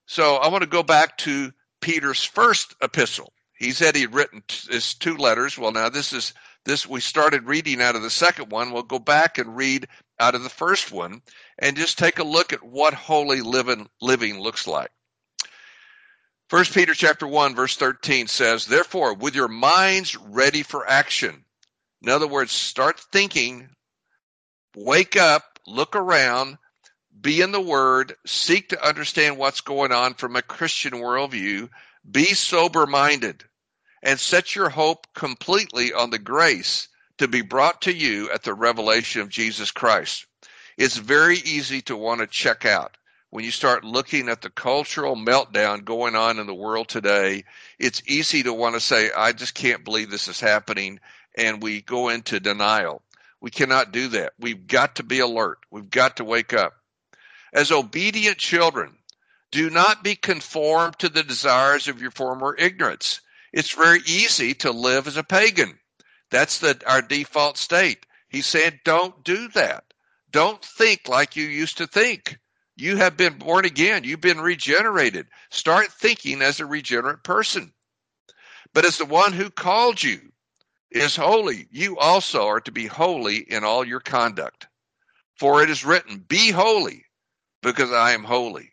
So 0.06 0.36
I 0.36 0.48
want 0.48 0.62
to 0.62 0.70
go 0.70 0.84
back 0.84 1.18
to 1.20 1.52
Peter's 1.82 2.24
first 2.24 2.76
epistle. 2.82 3.34
He 3.58 3.72
said 3.72 3.96
he'd 3.96 4.14
written 4.14 4.44
his 4.70 4.94
two 4.94 5.18
letters. 5.18 5.58
Well, 5.58 5.72
now 5.72 5.90
this 5.90 6.14
is 6.14 6.34
this 6.64 6.88
we 6.88 7.02
started 7.02 7.48
reading 7.48 7.82
out 7.82 7.96
of 7.96 8.02
the 8.02 8.10
second 8.10 8.52
one. 8.52 8.72
We'll 8.72 8.84
go 8.84 9.00
back 9.00 9.38
and 9.38 9.58
read 9.58 9.88
out 10.20 10.36
of 10.36 10.44
the 10.44 10.50
first 10.50 10.92
one 10.92 11.22
and 11.60 11.76
just 11.78 11.98
take 11.98 12.20
a 12.20 12.24
look 12.24 12.54
at 12.54 12.64
what 12.64 12.94
holy 12.94 13.42
living 13.42 13.90
living 14.02 14.40
looks 14.40 14.68
like. 14.68 14.92
First 16.50 16.74
Peter 16.74 16.94
chapter 16.94 17.28
1 17.28 17.56
verse 17.56 17.76
13 17.76 18.28
says, 18.28 18.66
"Therefore, 18.66 19.14
with 19.14 19.36
your 19.36 19.50
minds 19.50 20.16
ready 20.16 20.64
for 20.64 20.88
action." 20.88 21.44
In 22.02 22.08
other 22.08 22.28
words, 22.28 22.54
start 22.54 23.00
thinking, 23.12 23.76
wake 24.74 25.18
up, 25.18 25.60
look 25.66 25.96
around, 25.96 26.58
be 27.20 27.42
in 27.42 27.52
the 27.52 27.60
Word, 27.60 28.16
seek 28.26 28.70
to 28.70 28.82
understand 28.82 29.38
what's 29.38 29.62
going 29.62 29.92
on 29.92 30.14
from 30.14 30.36
a 30.36 30.42
Christian 30.42 30.94
worldview, 30.94 31.70
be 32.10 32.34
sober 32.34 32.86
minded, 32.86 33.44
and 34.02 34.18
set 34.18 34.56
your 34.56 34.70
hope 34.70 35.08
completely 35.14 35.92
on 35.92 36.12
the 36.12 36.20
grace 36.20 36.88
to 37.18 37.28
be 37.28 37.42
brought 37.42 37.82
to 37.82 37.94
you 37.94 38.32
at 38.32 38.44
the 38.44 38.54
revelation 38.54 39.20
of 39.20 39.30
Jesus 39.30 39.72
Christ. 39.72 40.26
It's 40.78 40.96
very 40.96 41.40
easy 41.40 41.82
to 41.84 41.98
want 41.98 42.22
to 42.22 42.28
check 42.28 42.66
out. 42.66 42.96
When 43.30 43.44
you 43.44 43.52
start 43.52 43.84
looking 43.84 44.30
at 44.30 44.42
the 44.42 44.50
cultural 44.50 45.16
meltdown 45.16 45.84
going 45.84 46.16
on 46.16 46.40
in 46.40 46.48
the 46.48 46.54
world 46.54 46.88
today, 46.88 47.44
it's 47.78 48.02
easy 48.08 48.44
to 48.44 48.54
want 48.54 48.76
to 48.76 48.80
say, 48.80 49.12
I 49.16 49.34
just 49.34 49.54
can't 49.54 49.84
believe 49.84 50.10
this 50.10 50.30
is 50.30 50.40
happening, 50.40 51.02
and 51.38 51.62
we 51.62 51.82
go 51.82 52.08
into 52.08 52.40
denial. 52.40 53.02
We 53.42 53.52
cannot 53.52 53.92
do 53.92 54.08
that. 54.10 54.34
We've 54.40 54.66
got 54.66 54.96
to 54.96 55.04
be 55.04 55.20
alert. 55.20 55.60
We've 55.70 55.90
got 55.90 56.18
to 56.18 56.24
wake 56.24 56.54
up. 56.54 56.74
As 57.54 57.72
obedient 57.72 58.38
children, 58.38 58.98
do 59.52 59.70
not 59.70 60.04
be 60.04 60.16
conformed 60.16 60.98
to 61.00 61.10
the 61.10 61.24
desires 61.24 61.88
of 61.88 62.02
your 62.02 62.12
former 62.12 62.56
ignorance. 62.58 63.20
It's 63.52 63.72
very 63.72 64.00
easy 64.06 64.54
to 64.56 64.72
live 64.72 65.06
as 65.06 65.18
a 65.18 65.24
pagan. 65.24 65.78
That's 66.32 66.60
the, 66.60 66.82
our 66.88 67.02
default 67.02 67.58
state. 67.58 68.06
He 68.30 68.42
said, 68.42 68.80
don't 68.84 69.24
do 69.24 69.50
that. 69.50 69.84
Don't 70.32 70.64
think 70.64 71.08
like 71.08 71.36
you 71.36 71.46
used 71.46 71.78
to 71.78 71.88
think. 71.88 72.38
You 72.78 72.98
have 72.98 73.18
been 73.18 73.40
born 73.40 73.66
again. 73.66 74.04
You've 74.04 74.22
been 74.22 74.40
regenerated. 74.40 75.28
Start 75.50 75.92
thinking 75.92 76.44
as 76.44 76.60
a 76.60 76.66
regenerate 76.66 77.24
person. 77.24 77.74
But 78.72 78.86
as 78.86 79.00
the 79.00 79.06
one 79.06 79.34
who 79.34 79.50
called 79.50 80.02
you 80.04 80.22
is 80.92 81.16
holy, 81.16 81.68
you 81.72 81.98
also 81.98 82.46
are 82.46 82.62
to 82.62 82.72
be 82.72 82.86
holy 82.86 83.38
in 83.38 83.64
all 83.64 83.84
your 83.84 84.00
conduct. 84.00 84.68
For 85.40 85.64
it 85.64 85.72
is 85.72 85.86
written, 85.86 86.20
Be 86.20 86.52
holy, 86.52 87.06
because 87.64 87.92
I 87.92 88.12
am 88.12 88.24
holy. 88.24 88.72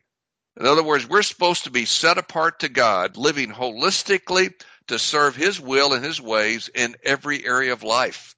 In 0.60 0.66
other 0.66 0.82
words, 0.82 1.08
we're 1.08 1.22
supposed 1.22 1.64
to 1.64 1.70
be 1.70 1.86
set 1.86 2.18
apart 2.18 2.60
to 2.60 2.68
God, 2.68 3.16
living 3.16 3.50
holistically 3.50 4.52
to 4.88 4.98
serve 4.98 5.34
His 5.34 5.58
will 5.58 5.94
and 5.94 6.04
His 6.04 6.20
ways 6.20 6.68
in 6.74 6.94
every 7.04 7.44
area 7.46 7.72
of 7.72 7.82
life. 7.82 8.36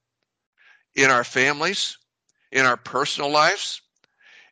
In 0.94 1.10
our 1.10 1.24
families, 1.24 1.98
in 2.52 2.64
our 2.64 2.76
personal 2.76 3.30
lives, 3.30 3.82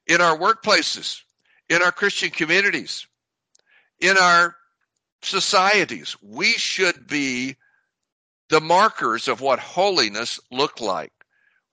in 0.06 0.20
our 0.20 0.36
workplaces, 0.36 1.20
in 1.68 1.82
our 1.82 1.92
Christian 1.92 2.30
communities, 2.30 3.06
in 4.00 4.16
our 4.18 4.56
societies. 5.22 6.16
We 6.22 6.52
should 6.52 7.06
be 7.06 7.56
the 8.50 8.60
markers 8.60 9.28
of 9.28 9.40
what 9.40 9.58
holiness 9.58 10.38
looked 10.50 10.80
like 10.80 11.12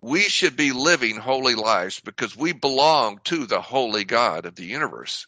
we 0.02 0.22
should 0.22 0.56
be 0.56 0.72
living 0.72 1.16
holy 1.16 1.56
lives 1.56 2.00
because 2.00 2.36
we 2.36 2.54
belong 2.54 3.20
to 3.26 3.46
the 3.46 3.62
holy 3.62 4.04
God 4.04 4.46
of 4.46 4.56
the 4.56 4.66
universe. 4.66 5.28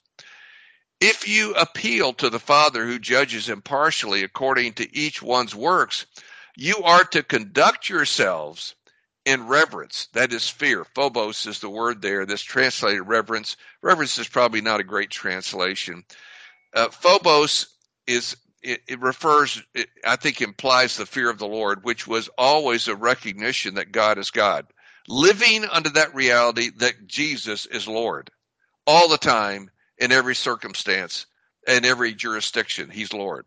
If 0.99 1.27
you 1.27 1.53
appeal 1.53 2.13
to 2.13 2.29
the 2.29 2.39
Father 2.39 2.85
who 2.85 2.97
judges 2.97 3.49
impartially 3.49 4.23
according 4.23 4.73
to 4.73 4.97
each 4.97 5.21
one's 5.21 5.53
works, 5.53 6.05
you 6.55 6.77
are 6.83 7.03
to 7.05 7.21
conduct 7.21 7.89
yourselves 7.89 8.73
in 9.25 9.47
reverence. 9.47 10.07
That 10.13 10.33
is 10.33 10.49
fear. 10.49 10.85
Phobos 10.95 11.45
is 11.45 11.59
the 11.59 11.69
word 11.69 12.01
there 12.01 12.25
that's 12.25 12.41
translated 12.41 13.07
reverence. 13.07 13.55
Reverence 13.81 14.17
is 14.17 14.27
probably 14.27 14.61
not 14.61 14.79
a 14.79 14.85
great 14.85 15.09
translation. 15.09 16.03
Uh, 16.73 16.89
phobos 16.89 17.67
is 18.07 18.35
it, 18.61 18.81
it 18.87 19.01
refers, 19.01 19.61
it, 19.75 19.89
I 20.05 20.15
think, 20.15 20.41
implies 20.41 20.95
the 20.95 21.05
fear 21.05 21.29
of 21.29 21.37
the 21.37 21.47
Lord, 21.47 21.83
which 21.83 22.07
was 22.07 22.29
always 22.37 22.87
a 22.87 22.95
recognition 22.95 23.75
that 23.75 23.91
God 23.91 24.17
is 24.17 24.31
God. 24.31 24.65
Living 25.07 25.65
under 25.65 25.89
that 25.91 26.15
reality 26.15 26.69
that 26.77 27.05
Jesus 27.05 27.65
is 27.65 27.87
Lord 27.87 28.31
all 28.87 29.09
the 29.09 29.17
time, 29.17 29.69
in 29.97 30.11
every 30.11 30.35
circumstance, 30.35 31.25
in 31.67 31.85
every 31.85 32.13
jurisdiction. 32.13 32.89
He's 32.89 33.13
Lord. 33.13 33.45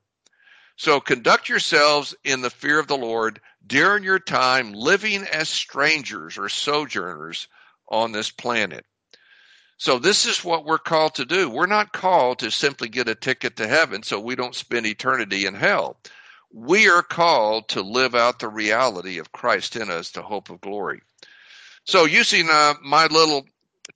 So 0.77 1.01
conduct 1.01 1.49
yourselves 1.49 2.15
in 2.23 2.43
the 2.43 2.51
fear 2.51 2.79
of 2.79 2.87
the 2.87 2.97
Lord 2.97 3.41
during 3.67 4.05
your 4.05 4.19
time 4.19 4.73
living 4.73 5.25
as 5.25 5.49
strangers 5.49 6.39
or 6.39 6.49
sojourners 6.49 7.49
on 7.89 8.13
this 8.13 8.31
planet. 8.31 8.85
So 9.79 9.99
this 9.99 10.27
is 10.27 10.45
what 10.45 10.65
we're 10.65 10.79
called 10.79 11.17
to 11.17 11.25
do. 11.25 11.51
We're 11.51 11.67
not 11.67 11.93
called 11.93 12.39
to 12.41 12.51
simply 12.51 12.89
get 12.89 13.09
a 13.09 13.15
ticket 13.15 13.57
to 13.57 13.67
heaven 13.67 14.03
so 14.03 14.21
we 14.21 14.35
don't 14.35 14.55
spend 14.55 14.87
eternity 14.87 15.47
in 15.47 15.55
hell. 15.55 15.99
We 16.53 16.89
are 16.89 17.03
called 17.03 17.69
to 17.71 17.83
live 17.83 18.15
out 18.15 18.39
the 18.39 18.49
reality 18.49 19.19
of 19.19 19.33
Christ 19.33 19.77
in 19.77 19.91
us, 19.91 20.11
the 20.11 20.23
hope 20.23 20.49
of 20.49 20.61
glory. 20.61 21.03
So 21.85 22.05
using 22.05 22.49
uh, 22.51 22.75
my 22.83 23.07
little 23.07 23.47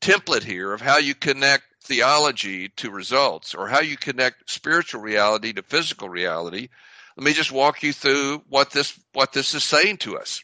template 0.01 0.45
here 0.45 0.73
of 0.73 0.81
how 0.81 0.99
you 0.99 1.15
connect 1.15 1.65
theology 1.83 2.69
to 2.77 2.91
results 2.91 3.55
or 3.55 3.69
how 3.69 3.81
you 3.81 3.97
connect 3.97 4.51
spiritual 4.51 5.01
reality 5.01 5.53
to 5.53 5.63
physical 5.63 6.09
reality, 6.09 6.69
let 7.17 7.25
me 7.25 7.33
just 7.33 7.53
walk 7.53 7.83
you 7.83 7.93
through 7.93 8.43
what 8.49 8.71
this 8.71 8.99
what 9.13 9.33
this 9.33 9.55
is 9.55 9.65
saying 9.65 9.99
to 9.99 10.19
us. 10.19 10.43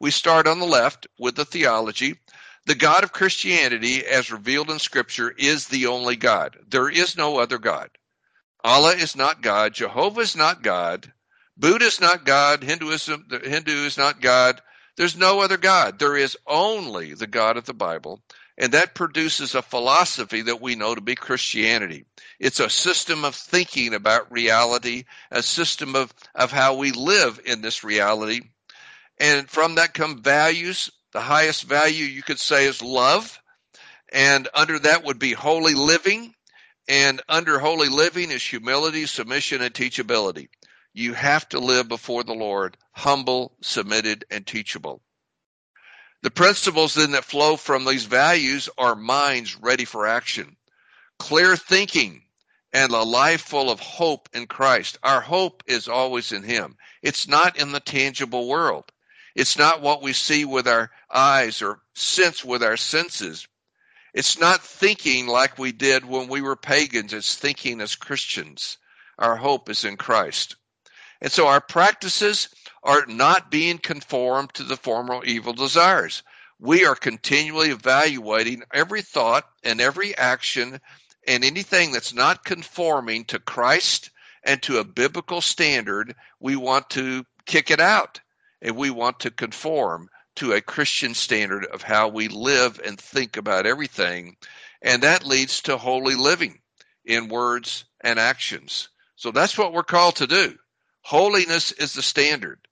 We 0.00 0.10
start 0.10 0.46
on 0.46 0.58
the 0.58 0.66
left 0.66 1.06
with 1.18 1.36
the 1.36 1.44
theology 1.44 2.16
the 2.66 2.74
God 2.74 3.04
of 3.04 3.12
Christianity, 3.12 4.04
as 4.04 4.32
revealed 4.32 4.70
in 4.70 4.80
Scripture, 4.80 5.32
is 5.38 5.68
the 5.68 5.86
only 5.86 6.16
God. 6.16 6.58
There 6.68 6.90
is 6.90 7.16
no 7.16 7.38
other 7.38 7.58
God. 7.58 7.90
Allah 8.64 8.94
is 8.94 9.14
not 9.14 9.40
God. 9.40 9.72
Jehovah 9.72 10.22
is 10.22 10.34
not 10.34 10.62
God. 10.62 11.12
Buddha 11.56 11.84
is 11.84 12.00
not 12.00 12.24
God. 12.24 12.64
Hinduism, 12.64 13.26
the 13.28 13.38
Hindu 13.38 13.86
is 13.86 13.96
not 13.96 14.20
God. 14.20 14.60
There's 14.96 15.16
no 15.16 15.40
other 15.40 15.56
God. 15.56 16.00
There 16.00 16.16
is 16.16 16.36
only 16.44 17.14
the 17.14 17.28
God 17.28 17.56
of 17.56 17.66
the 17.66 17.74
Bible. 17.74 18.20
And 18.58 18.72
that 18.72 18.94
produces 18.94 19.54
a 19.54 19.62
philosophy 19.62 20.42
that 20.42 20.62
we 20.62 20.76
know 20.76 20.94
to 20.94 21.00
be 21.00 21.14
Christianity. 21.14 22.06
It's 22.40 22.60
a 22.60 22.70
system 22.70 23.24
of 23.24 23.34
thinking 23.34 23.92
about 23.92 24.32
reality, 24.32 25.04
a 25.30 25.42
system 25.42 25.94
of, 25.94 26.12
of 26.34 26.50
how 26.50 26.76
we 26.76 26.92
live 26.92 27.40
in 27.44 27.60
this 27.60 27.84
reality. 27.84 28.40
And 29.18 29.48
from 29.48 29.74
that 29.74 29.92
come 29.92 30.22
values, 30.22 30.90
the 31.12 31.20
highest 31.20 31.64
value 31.64 32.04
you 32.04 32.22
could 32.22 32.38
say 32.38 32.64
is 32.64 32.80
love. 32.80 33.38
And 34.12 34.48
under 34.54 34.78
that 34.78 35.04
would 35.04 35.18
be 35.18 35.32
holy 35.32 35.74
living. 35.74 36.34
And 36.88 37.20
under 37.28 37.58
holy 37.58 37.88
living 37.88 38.30
is 38.30 38.42
humility, 38.42 39.06
submission, 39.06 39.60
and 39.60 39.74
teachability. 39.74 40.48
You 40.94 41.12
have 41.12 41.46
to 41.50 41.58
live 41.58 41.88
before 41.88 42.24
the 42.24 42.32
Lord 42.32 42.78
humble, 42.92 43.54
submitted, 43.60 44.24
and 44.30 44.46
teachable. 44.46 45.02
The 46.26 46.30
principles 46.32 46.94
then 46.94 47.12
that 47.12 47.24
flow 47.24 47.56
from 47.56 47.84
these 47.84 48.06
values 48.06 48.68
are 48.76 48.96
minds 48.96 49.54
ready 49.54 49.84
for 49.84 50.08
action, 50.08 50.56
clear 51.20 51.56
thinking, 51.56 52.24
and 52.72 52.90
a 52.90 53.04
life 53.04 53.42
full 53.42 53.70
of 53.70 53.78
hope 53.78 54.28
in 54.32 54.48
Christ. 54.48 54.98
Our 55.04 55.20
hope 55.20 55.62
is 55.68 55.86
always 55.86 56.32
in 56.32 56.42
Him. 56.42 56.78
It's 57.00 57.28
not 57.28 57.56
in 57.56 57.70
the 57.70 57.78
tangible 57.78 58.48
world. 58.48 58.90
It's 59.36 59.56
not 59.56 59.82
what 59.82 60.02
we 60.02 60.12
see 60.12 60.44
with 60.44 60.66
our 60.66 60.90
eyes 61.12 61.62
or 61.62 61.78
sense 61.94 62.44
with 62.44 62.60
our 62.60 62.76
senses. 62.76 63.46
It's 64.12 64.36
not 64.36 64.64
thinking 64.64 65.28
like 65.28 65.58
we 65.58 65.70
did 65.70 66.04
when 66.04 66.26
we 66.26 66.42
were 66.42 66.56
pagans. 66.56 67.12
It's 67.12 67.36
thinking 67.36 67.80
as 67.80 67.94
Christians. 67.94 68.78
Our 69.16 69.36
hope 69.36 69.70
is 69.70 69.84
in 69.84 69.96
Christ. 69.96 70.56
And 71.20 71.30
so 71.30 71.46
our 71.46 71.60
practices 71.60 72.48
are 72.86 73.04
not 73.06 73.50
being 73.50 73.78
conformed 73.78 74.54
to 74.54 74.62
the 74.62 74.76
former 74.76 75.22
evil 75.24 75.52
desires. 75.52 76.22
We 76.60 76.86
are 76.86 76.94
continually 76.94 77.70
evaluating 77.70 78.62
every 78.72 79.02
thought 79.02 79.44
and 79.64 79.80
every 79.80 80.16
action 80.16 80.80
and 81.26 81.44
anything 81.44 81.90
that's 81.90 82.14
not 82.14 82.44
conforming 82.44 83.24
to 83.26 83.40
Christ 83.40 84.10
and 84.44 84.62
to 84.62 84.78
a 84.78 84.84
biblical 84.84 85.40
standard, 85.40 86.14
we 86.38 86.54
want 86.54 86.88
to 86.90 87.24
kick 87.44 87.72
it 87.72 87.80
out 87.80 88.20
and 88.62 88.76
we 88.76 88.90
want 88.90 89.20
to 89.20 89.32
conform 89.32 90.08
to 90.36 90.52
a 90.52 90.60
Christian 90.60 91.12
standard 91.14 91.66
of 91.66 91.82
how 91.82 92.08
we 92.08 92.28
live 92.28 92.80
and 92.84 93.00
think 93.00 93.36
about 93.36 93.66
everything. 93.66 94.36
And 94.80 95.02
that 95.02 95.26
leads 95.26 95.62
to 95.62 95.76
holy 95.76 96.14
living 96.14 96.60
in 97.04 97.28
words 97.28 97.84
and 98.02 98.20
actions. 98.20 98.88
So 99.16 99.32
that's 99.32 99.58
what 99.58 99.72
we're 99.72 99.82
called 99.82 100.16
to 100.16 100.28
do. 100.28 100.56
Holiness 101.02 101.72
is 101.72 101.94
the 101.94 102.02
standard. 102.02 102.65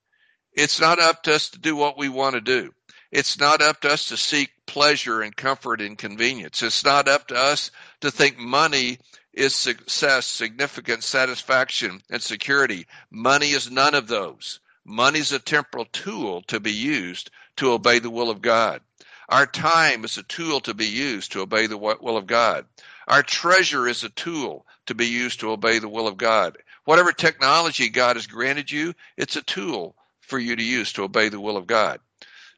It's 0.55 0.81
not 0.81 1.01
up 1.01 1.25
to 1.25 1.35
us 1.35 1.51
to 1.51 1.59
do 1.59 1.75
what 1.75 1.99
we 1.99 2.09
want 2.09 2.35
to 2.35 2.41
do. 2.41 2.73
It's 3.11 3.39
not 3.39 3.61
up 3.61 3.81
to 3.81 3.91
us 3.91 4.07
to 4.07 4.17
seek 4.17 4.51
pleasure 4.67 5.21
and 5.21 5.35
comfort 5.35 5.81
and 5.81 5.99
convenience. 5.99 6.63
It's 6.63 6.85
not 6.85 7.09
up 7.09 7.29
to 7.29 7.37
us 7.37 7.71
to 8.01 8.11
think 8.11 8.39
money 8.39 8.99
is 9.33 9.55
success, 9.55 10.27
significance, 10.27 11.07
satisfaction, 11.07 12.03
and 12.09 12.23
security. 12.23 12.87
Money 13.11 13.51
is 13.51 13.71
none 13.71 13.95
of 13.95 14.07
those. 14.07 14.61
Money 14.85 15.19
is 15.19 15.33
a 15.33 15.39
temporal 15.39 15.87
tool 15.87 16.43
to 16.43 16.61
be 16.61 16.73
used 16.73 17.31
to 17.57 17.73
obey 17.73 17.99
the 17.99 18.11
will 18.11 18.31
of 18.31 18.43
God. 18.43 18.81
Our 19.29 19.47
time 19.47 20.05
is 20.05 20.19
a 20.19 20.23
tool 20.23 20.61
to 20.61 20.75
be 20.75 20.87
used 20.87 21.33
to 21.33 21.41
obey 21.41 21.67
the 21.67 21.79
will 21.79 22.17
of 22.17 22.27
God. 22.27 22.67
Our 23.09 23.23
treasure 23.23 23.89
is 23.89 24.05
a 24.05 24.09
tool 24.11 24.67
to 24.87 24.95
be 24.95 25.07
used 25.07 25.41
to 25.41 25.51
obey 25.51 25.79
the 25.79 25.89
will 25.89 26.07
of 26.07 26.17
God. 26.17 26.59
Whatever 26.85 27.13
technology 27.13 27.89
God 27.89 28.17
has 28.17 28.27
granted 28.27 28.71
you, 28.71 28.95
it's 29.17 29.37
a 29.37 29.43
tool 29.43 29.97
for 30.27 30.39
you 30.39 30.57
to 30.57 30.63
use 30.63 30.93
to 30.93 31.05
obey 31.05 31.29
the 31.29 31.41
will 31.41 31.57
of 31.57 31.67
God. 31.67 32.01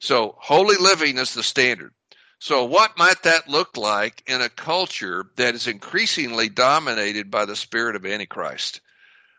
So, 0.01 0.37
holy 0.39 0.77
living 0.77 1.19
is 1.19 1.35
the 1.35 1.43
standard. 1.43 1.93
So, 2.39 2.65
what 2.65 2.99
might 2.99 3.23
that 3.23 3.49
look 3.49 3.77
like 3.77 4.23
in 4.27 4.43
a 4.43 4.51
culture 4.51 5.31
that 5.37 5.55
is 5.55 5.67
increasingly 5.67 6.49
dominated 6.49 7.31
by 7.31 7.47
the 7.47 7.57
spirit 7.57 7.97
of 7.97 8.05
Antichrist, 8.05 8.81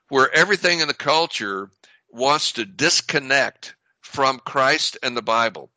where 0.10 0.34
everything 0.34 0.80
in 0.80 0.88
the 0.88 0.94
culture 0.96 1.70
wants 2.10 2.54
to 2.54 2.66
disconnect 2.66 3.76
from 4.02 4.40
Christ 4.40 4.98
and 5.04 5.16
the 5.16 5.22
Bible? 5.22 5.70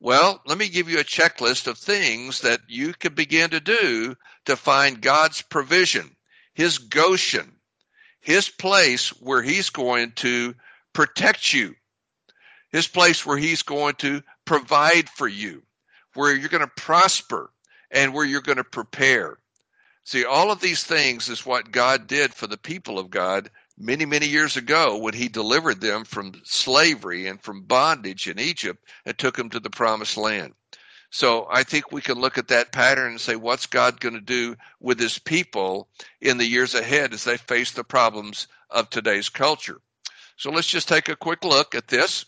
Well, 0.00 0.42
let 0.44 0.58
me 0.58 0.68
give 0.68 0.90
you 0.90 0.98
a 0.98 1.04
checklist 1.04 1.68
of 1.68 1.78
things 1.78 2.40
that 2.40 2.60
you 2.68 2.92
could 2.92 3.14
begin 3.14 3.50
to 3.50 3.60
do 3.60 4.16
to 4.46 4.56
find 4.56 5.00
God's 5.00 5.42
provision, 5.42 6.16
His 6.54 6.78
Goshen, 6.78 7.60
His 8.20 8.48
place 8.48 9.10
where 9.10 9.42
He's 9.42 9.70
going 9.70 10.12
to 10.16 10.56
protect 10.92 11.52
you, 11.52 11.76
His 12.74 12.88
place 12.88 13.24
where 13.24 13.36
He's 13.36 13.62
going 13.62 13.94
to 13.98 14.20
provide 14.44 15.08
for 15.08 15.28
you, 15.28 15.62
where 16.14 16.34
you're 16.34 16.48
going 16.48 16.60
to 16.60 16.82
prosper, 16.82 17.52
and 17.92 18.12
where 18.12 18.24
you're 18.24 18.40
going 18.40 18.58
to 18.58 18.64
prepare. 18.64 19.38
See, 20.02 20.24
all 20.24 20.50
of 20.50 20.60
these 20.60 20.82
things 20.82 21.28
is 21.28 21.46
what 21.46 21.70
God 21.70 22.08
did 22.08 22.34
for 22.34 22.48
the 22.48 22.58
people 22.58 22.98
of 22.98 23.10
God 23.10 23.48
many, 23.78 24.04
many 24.04 24.26
years 24.26 24.56
ago 24.56 24.98
when 24.98 25.14
he 25.14 25.28
delivered 25.28 25.80
them 25.80 26.04
from 26.04 26.32
slavery 26.42 27.28
and 27.28 27.40
from 27.40 27.62
bondage 27.62 28.26
in 28.26 28.40
Egypt 28.40 28.84
and 29.06 29.16
took 29.16 29.36
them 29.36 29.50
to 29.50 29.60
the 29.60 29.70
promised 29.70 30.16
land. 30.16 30.52
So 31.10 31.46
I 31.48 31.62
think 31.62 31.92
we 31.92 32.00
can 32.00 32.20
look 32.20 32.38
at 32.38 32.48
that 32.48 32.72
pattern 32.72 33.12
and 33.12 33.20
say, 33.20 33.36
what's 33.36 33.66
God 33.66 34.00
going 34.00 34.16
to 34.16 34.20
do 34.20 34.56
with 34.80 34.98
his 34.98 35.20
people 35.20 35.88
in 36.20 36.38
the 36.38 36.44
years 36.44 36.74
ahead 36.74 37.14
as 37.14 37.22
they 37.22 37.36
face 37.36 37.70
the 37.70 37.84
problems 37.84 38.48
of 38.68 38.90
today's 38.90 39.28
culture? 39.28 39.80
So 40.36 40.50
let's 40.50 40.66
just 40.66 40.88
take 40.88 41.08
a 41.08 41.14
quick 41.14 41.44
look 41.44 41.76
at 41.76 41.86
this. 41.86 42.26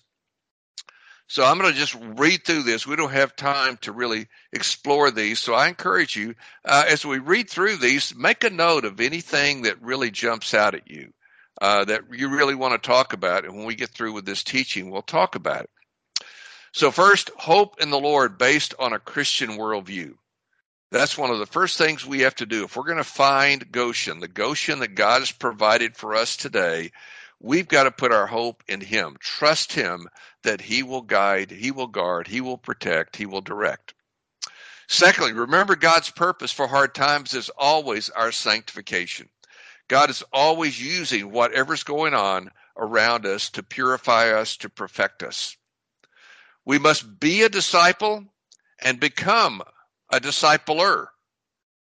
So 1.28 1.44
I'm 1.44 1.58
going 1.58 1.72
to 1.72 1.78
just 1.78 1.96
read 2.16 2.44
through 2.44 2.62
this. 2.62 2.86
We 2.86 2.94
don't 2.94 3.12
have 3.12 3.34
time 3.34 3.78
to 3.78 3.92
really 3.92 4.28
explore 4.52 5.10
these. 5.10 5.40
So 5.40 5.54
I 5.54 5.66
encourage 5.68 6.14
you, 6.14 6.34
uh, 6.64 6.84
as 6.88 7.04
we 7.04 7.18
read 7.18 7.50
through 7.50 7.76
these, 7.78 8.14
make 8.14 8.44
a 8.44 8.50
note 8.50 8.84
of 8.84 9.00
anything 9.00 9.62
that 9.62 9.82
really 9.82 10.10
jumps 10.10 10.54
out 10.54 10.76
at 10.76 10.88
you 10.88 11.12
uh, 11.60 11.84
that 11.84 12.02
you 12.12 12.28
really 12.28 12.54
want 12.54 12.80
to 12.80 12.86
talk 12.86 13.12
about. 13.12 13.44
And 13.44 13.56
when 13.56 13.66
we 13.66 13.74
get 13.74 13.90
through 13.90 14.12
with 14.12 14.24
this 14.24 14.44
teaching, 14.44 14.90
we'll 14.90 15.02
talk 15.02 15.34
about 15.34 15.64
it. 15.64 15.70
So, 16.72 16.90
first, 16.90 17.30
hope 17.36 17.80
in 17.80 17.90
the 17.90 17.98
Lord 17.98 18.38
based 18.38 18.74
on 18.78 18.92
a 18.92 18.98
Christian 18.98 19.50
worldview. 19.50 20.14
That's 20.92 21.18
one 21.18 21.30
of 21.30 21.38
the 21.38 21.46
first 21.46 21.78
things 21.78 22.06
we 22.06 22.20
have 22.20 22.34
to 22.36 22.46
do. 22.46 22.64
If 22.64 22.76
we're 22.76 22.84
going 22.84 22.98
to 22.98 23.04
find 23.04 23.72
Goshen, 23.72 24.20
the 24.20 24.28
Goshen 24.28 24.78
that 24.80 24.94
God 24.94 25.20
has 25.20 25.32
provided 25.32 25.96
for 25.96 26.14
us 26.14 26.36
today, 26.36 26.92
we've 27.40 27.66
got 27.66 27.84
to 27.84 27.90
put 27.90 28.12
our 28.12 28.26
hope 28.26 28.62
in 28.68 28.80
Him. 28.80 29.16
Trust 29.18 29.72
Him 29.72 30.06
that 30.46 30.60
He 30.60 30.82
will 30.82 31.02
guide, 31.02 31.50
He 31.50 31.70
will 31.70 31.88
guard, 31.88 32.26
He 32.26 32.40
will 32.40 32.56
protect, 32.56 33.16
He 33.16 33.26
will 33.26 33.40
direct. 33.42 33.94
Secondly, 34.88 35.32
remember 35.32 35.74
God's 35.74 36.10
purpose 36.10 36.52
for 36.52 36.68
hard 36.68 36.94
times 36.94 37.34
is 37.34 37.50
always 37.58 38.08
our 38.10 38.30
sanctification. 38.30 39.28
God 39.88 40.10
is 40.10 40.22
always 40.32 40.80
using 40.80 41.32
whatever's 41.32 41.82
going 41.82 42.14
on 42.14 42.50
around 42.76 43.26
us 43.26 43.50
to 43.50 43.62
purify 43.62 44.30
us, 44.30 44.56
to 44.58 44.68
perfect 44.68 45.22
us. 45.22 45.56
We 46.64 46.78
must 46.78 47.18
be 47.18 47.42
a 47.42 47.48
disciple 47.48 48.24
and 48.80 49.00
become 49.00 49.62
a 50.12 50.20
discipler. 50.20 51.06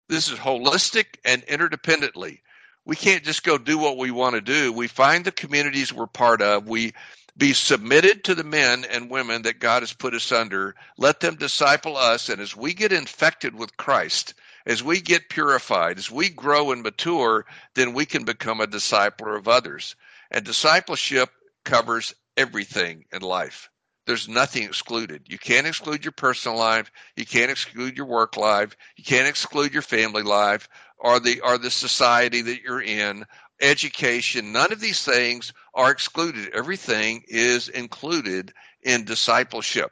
This 0.10 0.30
is 0.30 0.40
holistic 0.40 1.18
and 1.26 1.46
interdependently. 1.46 2.40
We 2.86 2.96
can't 2.96 3.24
just 3.24 3.44
go 3.44 3.58
do 3.58 3.78
what 3.78 3.98
we 3.98 4.12
want 4.12 4.36
to 4.36 4.42
do. 4.42 4.72
We 4.72 4.88
find 4.88 5.26
the 5.26 5.32
communities 5.32 5.92
we're 5.92 6.08
part 6.08 6.42
of. 6.42 6.68
We 6.68 6.94
be 7.38 7.54
submitted 7.54 8.24
to 8.24 8.36
the 8.36 8.44
men 8.44 8.84
and 8.86 9.10
women 9.10 9.44
that 9.44 9.60
God 9.60 9.84
has 9.84 9.94
put 9.94 10.16
us 10.16 10.32
under. 10.32 10.76
Let 10.98 11.20
them 11.20 11.36
disciple 11.36 11.96
us. 11.96 12.30
And 12.30 12.42
as 12.42 12.56
we 12.56 12.74
get 12.74 12.92
infected 12.92 13.56
with 13.56 13.78
Christ, 13.78 14.34
as 14.66 14.84
we 14.84 15.00
get 15.00 15.30
purified, 15.30 15.98
as 15.98 16.10
we 16.10 16.30
grow 16.30 16.72
and 16.72 16.82
mature, 16.82 17.46
then 17.76 17.94
we 17.94 18.06
can 18.06 18.26
become 18.26 18.60
a 18.60 18.68
discipler 18.68 19.38
of 19.38 19.48
others. 19.48 19.96
And 20.32 20.44
discipleship 20.44 21.30
covers 21.64 22.14
everything 22.36 23.06
in 23.14 23.22
life. 23.22 23.70
There's 24.08 24.30
nothing 24.30 24.64
excluded. 24.64 25.24
You 25.26 25.38
can't 25.38 25.68
exclude 25.68 26.06
your 26.06 26.14
personal 26.14 26.58
life. 26.58 26.92
You 27.18 27.26
can't 27.26 27.52
exclude 27.52 27.98
your 27.98 28.06
work 28.06 28.38
life. 28.38 28.76
You 28.96 29.04
can't 29.04 29.28
exclude 29.28 29.74
your 29.74 29.82
family 29.82 30.24
life 30.24 30.70
or 30.98 31.20
the 31.20 31.42
or 31.42 31.58
the 31.58 31.70
society 31.70 32.42
that 32.42 32.62
you're 32.62 32.82
in. 32.82 33.26
Education. 33.60 34.52
None 34.52 34.72
of 34.72 34.80
these 34.80 35.04
things 35.04 35.54
are 35.74 35.92
excluded. 35.92 36.54
Everything 36.54 37.24
is 37.28 37.70
included 37.70 38.54
in 38.84 39.06
discipleship. 39.06 39.92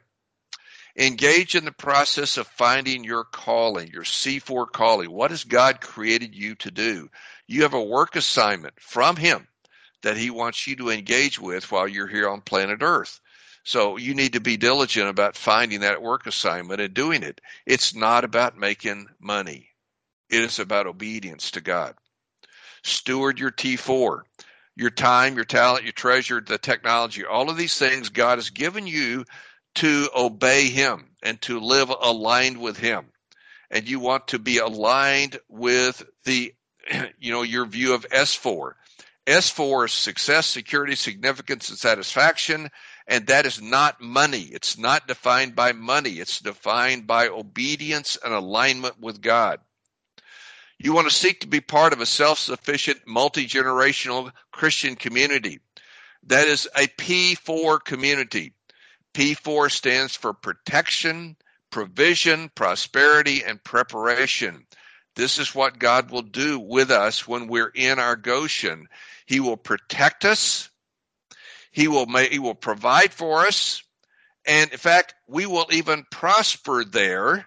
Engage 0.98 1.54
in 1.54 1.66
the 1.66 1.72
process 1.72 2.38
of 2.38 2.46
finding 2.46 3.04
your 3.04 3.24
calling, 3.24 3.88
your 3.88 4.04
C4 4.04 4.70
calling. 4.72 5.10
What 5.10 5.30
has 5.30 5.44
God 5.44 5.80
created 5.80 6.34
you 6.34 6.54
to 6.56 6.70
do? 6.70 7.10
You 7.46 7.62
have 7.62 7.74
a 7.74 7.82
work 7.82 8.16
assignment 8.16 8.80
from 8.80 9.16
Him 9.16 9.46
that 10.02 10.16
He 10.16 10.30
wants 10.30 10.66
you 10.66 10.76
to 10.76 10.90
engage 10.90 11.38
with 11.38 11.70
while 11.70 11.86
you're 11.86 12.06
here 12.06 12.28
on 12.28 12.40
planet 12.40 12.78
Earth. 12.80 13.20
So 13.62 13.96
you 13.96 14.14
need 14.14 14.34
to 14.34 14.40
be 14.40 14.56
diligent 14.56 15.08
about 15.08 15.36
finding 15.36 15.80
that 15.80 16.00
work 16.00 16.26
assignment 16.26 16.80
and 16.80 16.94
doing 16.94 17.24
it. 17.24 17.40
It's 17.66 17.94
not 17.94 18.24
about 18.24 18.56
making 18.56 19.08
money, 19.18 19.70
it 20.30 20.40
is 20.40 20.60
about 20.60 20.86
obedience 20.86 21.50
to 21.52 21.60
God. 21.60 21.94
Steward 22.86 23.38
your 23.38 23.50
T4 23.50 24.22
your 24.76 24.90
time, 24.90 25.36
your 25.36 25.44
talent, 25.44 25.84
your 25.84 25.92
treasure, 25.92 26.40
the 26.40 26.58
technology, 26.58 27.24
all 27.24 27.48
of 27.48 27.56
these 27.56 27.78
things 27.78 28.10
God 28.10 28.38
has 28.38 28.50
given 28.50 28.86
you 28.86 29.24
to 29.76 30.08
obey 30.14 30.68
him 30.68 31.08
and 31.22 31.40
to 31.42 31.58
live 31.60 31.90
aligned 31.90 32.60
with 32.60 32.76
him. 32.76 33.06
And 33.70 33.88
you 33.88 33.98
want 33.98 34.28
to 34.28 34.38
be 34.38 34.58
aligned 34.58 35.38
with 35.48 36.04
the 36.24 36.54
you 37.18 37.32
know 37.32 37.42
your 37.42 37.66
view 37.66 37.94
of 37.94 38.08
S4 38.08 38.72
S4 39.26 39.86
is 39.86 39.92
success 39.92 40.46
security 40.46 40.94
significance 40.94 41.68
and 41.68 41.78
satisfaction 41.78 42.70
and 43.08 43.26
that 43.26 43.44
is 43.44 43.60
not 43.60 44.00
money. 44.00 44.42
It's 44.42 44.78
not 44.78 45.08
defined 45.08 45.56
by 45.56 45.72
money. 45.72 46.12
It's 46.12 46.40
defined 46.40 47.06
by 47.06 47.28
obedience 47.28 48.18
and 48.24 48.32
alignment 48.32 49.00
with 49.00 49.20
God 49.20 49.58
you 50.78 50.92
want 50.92 51.08
to 51.08 51.14
seek 51.14 51.40
to 51.40 51.46
be 51.46 51.60
part 51.60 51.92
of 51.92 52.00
a 52.00 52.06
self-sufficient 52.06 53.00
multi-generational 53.06 54.32
Christian 54.52 54.96
community 54.96 55.60
that 56.26 56.48
is 56.48 56.68
a 56.76 56.86
P4 56.88 57.84
community 57.84 58.52
P4 59.14 59.70
stands 59.70 60.14
for 60.14 60.34
protection, 60.34 61.36
provision, 61.70 62.50
prosperity, 62.54 63.42
and 63.44 63.62
preparation. 63.64 64.66
This 65.14 65.38
is 65.38 65.54
what 65.54 65.78
God 65.78 66.10
will 66.10 66.22
do 66.22 66.60
with 66.60 66.90
us 66.90 67.26
when 67.26 67.48
we're 67.48 67.72
in 67.74 67.98
our 67.98 68.16
Goshen. 68.16 68.88
He 69.26 69.40
will 69.40 69.56
protect 69.56 70.26
us. 70.26 70.68
He 71.72 71.88
will 71.88 72.06
make, 72.06 72.30
he 72.30 72.38
will 72.38 72.54
provide 72.54 73.12
for 73.12 73.46
us 73.46 73.82
And 74.46 74.70
in 74.72 74.78
fact, 74.78 75.14
we 75.26 75.46
will 75.46 75.66
even 75.70 76.06
prosper 76.10 76.84
there 76.84 77.46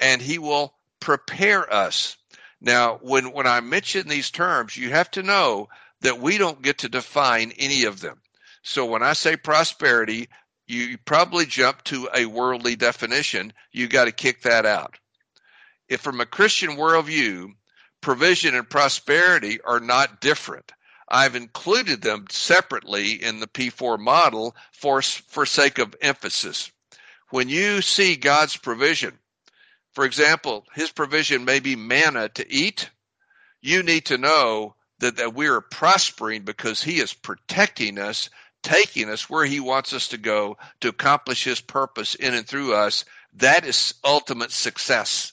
and 0.00 0.20
he 0.22 0.38
will 0.38 0.74
prepare 1.00 1.72
us. 1.72 2.16
Now, 2.60 2.98
when, 3.02 3.32
when 3.32 3.46
I 3.46 3.60
mention 3.60 4.08
these 4.08 4.30
terms, 4.30 4.76
you 4.76 4.90
have 4.90 5.10
to 5.12 5.22
know 5.22 5.68
that 6.00 6.20
we 6.20 6.38
don't 6.38 6.62
get 6.62 6.78
to 6.78 6.88
define 6.88 7.52
any 7.58 7.84
of 7.84 8.00
them. 8.00 8.20
So 8.62 8.86
when 8.86 9.02
I 9.02 9.12
say 9.12 9.36
prosperity, 9.36 10.28
you 10.66 10.98
probably 10.98 11.46
jump 11.46 11.82
to 11.84 12.08
a 12.14 12.26
worldly 12.26 12.76
definition. 12.76 13.52
You 13.72 13.88
got 13.88 14.04
to 14.04 14.12
kick 14.12 14.42
that 14.42 14.66
out. 14.66 14.98
If 15.88 16.00
from 16.00 16.20
a 16.20 16.26
Christian 16.26 16.70
worldview, 16.70 17.54
provision 18.00 18.54
and 18.54 18.68
prosperity 18.68 19.60
are 19.62 19.80
not 19.80 20.20
different. 20.20 20.72
I've 21.08 21.36
included 21.36 22.02
them 22.02 22.26
separately 22.28 23.12
in 23.12 23.40
the 23.40 23.46
P4 23.46 23.98
model 23.98 24.54
for, 24.72 25.00
for 25.00 25.46
sake 25.46 25.78
of 25.78 25.96
emphasis. 26.02 26.70
When 27.30 27.48
you 27.48 27.80
see 27.80 28.16
God's 28.16 28.56
provision, 28.56 29.18
for 29.92 30.04
example, 30.04 30.64
his 30.74 30.90
provision 30.90 31.44
may 31.44 31.60
be 31.60 31.76
manna 31.76 32.28
to 32.30 32.52
eat, 32.52 32.90
you 33.60 33.82
need 33.82 34.06
to 34.06 34.18
know 34.18 34.74
that, 35.00 35.16
that 35.16 35.34
we 35.34 35.48
are 35.48 35.60
prospering 35.60 36.42
because 36.42 36.82
he 36.82 37.00
is 37.00 37.12
protecting 37.12 37.98
us, 37.98 38.30
taking 38.62 39.08
us 39.08 39.28
where 39.28 39.44
he 39.44 39.60
wants 39.60 39.92
us 39.92 40.08
to 40.08 40.18
go 40.18 40.56
to 40.80 40.88
accomplish 40.88 41.44
his 41.44 41.60
purpose 41.60 42.14
in 42.14 42.34
and 42.34 42.46
through 42.46 42.74
us. 42.74 43.04
That 43.34 43.64
is 43.64 43.94
ultimate 44.04 44.52
success. 44.52 45.32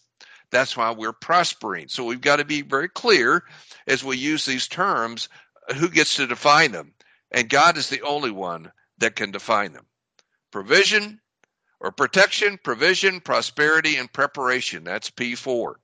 That's 0.51 0.77
why 0.77 0.91
we're 0.91 1.13
prospering. 1.13 1.87
So 1.87 2.05
we've 2.05 2.21
got 2.21 2.37
to 2.37 2.45
be 2.45 2.61
very 2.61 2.89
clear 2.89 3.43
as 3.87 4.03
we 4.03 4.17
use 4.17 4.45
these 4.45 4.67
terms 4.67 5.29
who 5.75 5.89
gets 5.89 6.15
to 6.15 6.27
define 6.27 6.71
them. 6.71 6.93
And 7.31 7.49
God 7.49 7.77
is 7.77 7.89
the 7.89 8.03
only 8.03 8.31
one 8.31 8.71
that 8.99 9.15
can 9.15 9.31
define 9.31 9.73
them. 9.73 9.85
Provision 10.51 11.19
or 11.79 11.91
protection, 11.91 12.59
provision, 12.63 13.21
prosperity, 13.21 13.97
and 13.97 14.11
preparation. 14.11 14.83
That's 14.83 15.09
P4. 15.11 15.75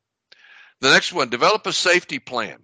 The 0.81 0.89
next 0.89 1.13
one, 1.13 1.29
develop 1.29 1.65
a 1.67 1.73
safety 1.73 2.19
plan. 2.19 2.57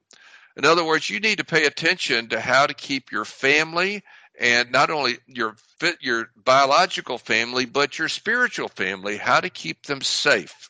In 0.56 0.66
other 0.66 0.84
words, 0.84 1.10
you 1.10 1.20
need 1.20 1.38
to 1.38 1.46
pay 1.46 1.66
attention 1.66 2.30
to 2.30 2.42
how 2.42 2.66
to 2.66 2.74
keep 2.74 3.12
your 3.12 3.26
family 3.26 4.04
and 4.40 4.72
not 4.72 4.90
only 4.90 5.18
your 5.28 5.56
your 6.00 6.30
biological 6.36 7.18
family, 7.18 7.66
but 7.66 8.00
your 8.00 8.10
spiritual 8.10 8.68
family, 8.68 9.18
how 9.18 9.40
to 9.40 9.50
keep 9.50 9.86
them 9.86 10.02
safe. 10.02 10.70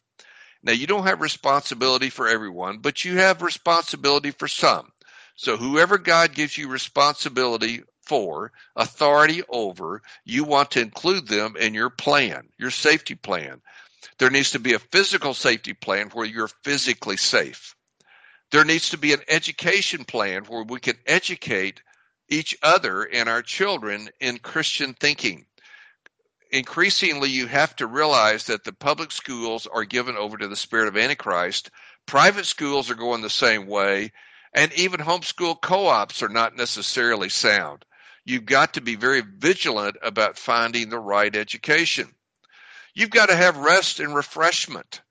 Now, 0.63 0.73
you 0.73 0.87
don't 0.87 1.05
have 1.05 1.21
responsibility 1.21 2.09
for 2.09 2.27
everyone, 2.27 2.79
but 2.79 3.05
you 3.05 3.17
have 3.17 3.41
responsibility 3.41 4.31
for 4.31 4.47
some. 4.47 4.91
So, 5.35 5.55
whoever 5.55 5.97
God 5.97 6.33
gives 6.33 6.57
you 6.57 6.67
responsibility 6.67 7.83
for, 8.07 8.51
authority 8.75 9.43
over, 9.49 10.01
you 10.25 10.43
want 10.43 10.71
to 10.71 10.81
include 10.81 11.27
them 11.27 11.55
in 11.57 11.73
your 11.73 11.89
plan, 11.89 12.49
your 12.57 12.71
safety 12.71 13.15
plan. 13.15 13.61
There 14.17 14.29
needs 14.29 14.51
to 14.51 14.59
be 14.59 14.73
a 14.73 14.79
physical 14.79 15.33
safety 15.33 15.73
plan 15.73 16.09
where 16.09 16.25
you're 16.25 16.49
physically 16.63 17.17
safe. 17.17 17.75
There 18.51 18.65
needs 18.65 18.89
to 18.89 18.97
be 18.97 19.13
an 19.13 19.21
education 19.27 20.05
plan 20.05 20.45
where 20.45 20.63
we 20.63 20.79
can 20.79 20.97
educate 21.05 21.81
each 22.29 22.57
other 22.63 23.03
and 23.03 23.29
our 23.29 23.41
children 23.41 24.09
in 24.19 24.39
Christian 24.39 24.93
thinking 24.93 25.45
increasingly 26.51 27.29
you 27.29 27.47
have 27.47 27.75
to 27.75 27.87
realize 27.87 28.45
that 28.45 28.63
the 28.63 28.73
public 28.73 29.11
schools 29.11 29.67
are 29.67 29.83
given 29.83 30.15
over 30.15 30.37
to 30.37 30.47
the 30.47 30.55
spirit 30.55 30.87
of 30.87 30.95
antichrist 30.97 31.69
private 32.05 32.45
schools 32.45 32.89
are 32.89 32.95
going 32.95 33.21
the 33.21 33.29
same 33.29 33.67
way 33.67 34.11
and 34.53 34.71
even 34.73 34.99
homeschool 34.99 35.59
co-ops 35.61 36.23
are 36.23 36.29
not 36.29 36.55
necessarily 36.55 37.29
sound 37.29 37.83
you've 38.27 38.45
got 38.45 38.73
to 38.73 38.81
be 38.81 38.95
very 38.95 39.21
vigilant 39.21 39.95
about 40.01 40.37
finding 40.37 40.89
the 40.89 40.99
right 40.99 41.35
education 41.35 42.07
you've 42.93 43.09
got 43.09 43.29
to 43.29 43.35
have 43.35 43.57
rest 43.57 43.99
and 43.99 44.15
refreshment 44.15 45.01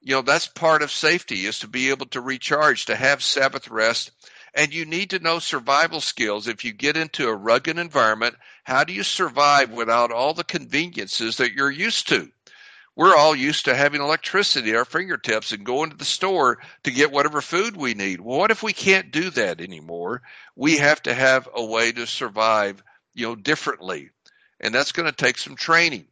you 0.00 0.14
know 0.14 0.22
that's 0.22 0.46
part 0.46 0.82
of 0.82 0.90
safety 0.90 1.46
is 1.46 1.60
to 1.60 1.68
be 1.68 1.90
able 1.90 2.06
to 2.06 2.20
recharge 2.20 2.86
to 2.86 2.96
have 2.96 3.22
sabbath 3.22 3.68
rest 3.68 4.10
and 4.54 4.74
you 4.74 4.86
need 4.86 5.10
to 5.10 5.18
know 5.18 5.38
survival 5.38 6.00
skills. 6.00 6.48
If 6.48 6.64
you 6.64 6.72
get 6.72 6.96
into 6.96 7.28
a 7.28 7.34
rugged 7.34 7.78
environment, 7.78 8.34
how 8.64 8.84
do 8.84 8.92
you 8.92 9.02
survive 9.02 9.70
without 9.70 10.10
all 10.10 10.34
the 10.34 10.44
conveniences 10.44 11.36
that 11.36 11.52
you're 11.52 11.70
used 11.70 12.08
to? 12.08 12.28
We're 12.98 13.14
all 13.14 13.36
used 13.36 13.66
to 13.66 13.76
having 13.76 14.02
electricity 14.02 14.70
at 14.70 14.76
our 14.76 14.84
fingertips 14.84 15.52
and 15.52 15.64
going 15.64 15.90
to 15.90 15.96
the 15.96 16.04
store 16.04 16.58
to 16.82 16.90
get 16.90 17.12
whatever 17.12 17.40
food 17.40 17.76
we 17.76 17.94
need. 17.94 18.20
Well, 18.20 18.38
what 18.38 18.50
if 18.50 18.60
we 18.60 18.72
can't 18.72 19.12
do 19.12 19.30
that 19.30 19.60
anymore? 19.60 20.22
We 20.56 20.78
have 20.78 21.00
to 21.04 21.14
have 21.14 21.48
a 21.54 21.64
way 21.64 21.92
to 21.92 22.08
survive, 22.08 22.82
you 23.14 23.28
know, 23.28 23.36
differently. 23.36 24.10
And 24.58 24.74
that's 24.74 24.90
going 24.90 25.08
to 25.08 25.16
take 25.16 25.38
some 25.38 25.54
training. 25.54 26.06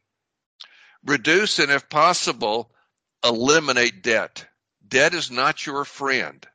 Reduce 1.04 1.58
and 1.58 1.72
if 1.72 1.88
possible, 1.88 2.70
eliminate 3.24 4.04
debt. 4.04 4.46
Debt 4.86 5.12
is 5.12 5.28
not 5.28 5.66
your 5.66 5.84
friend. 5.84 6.46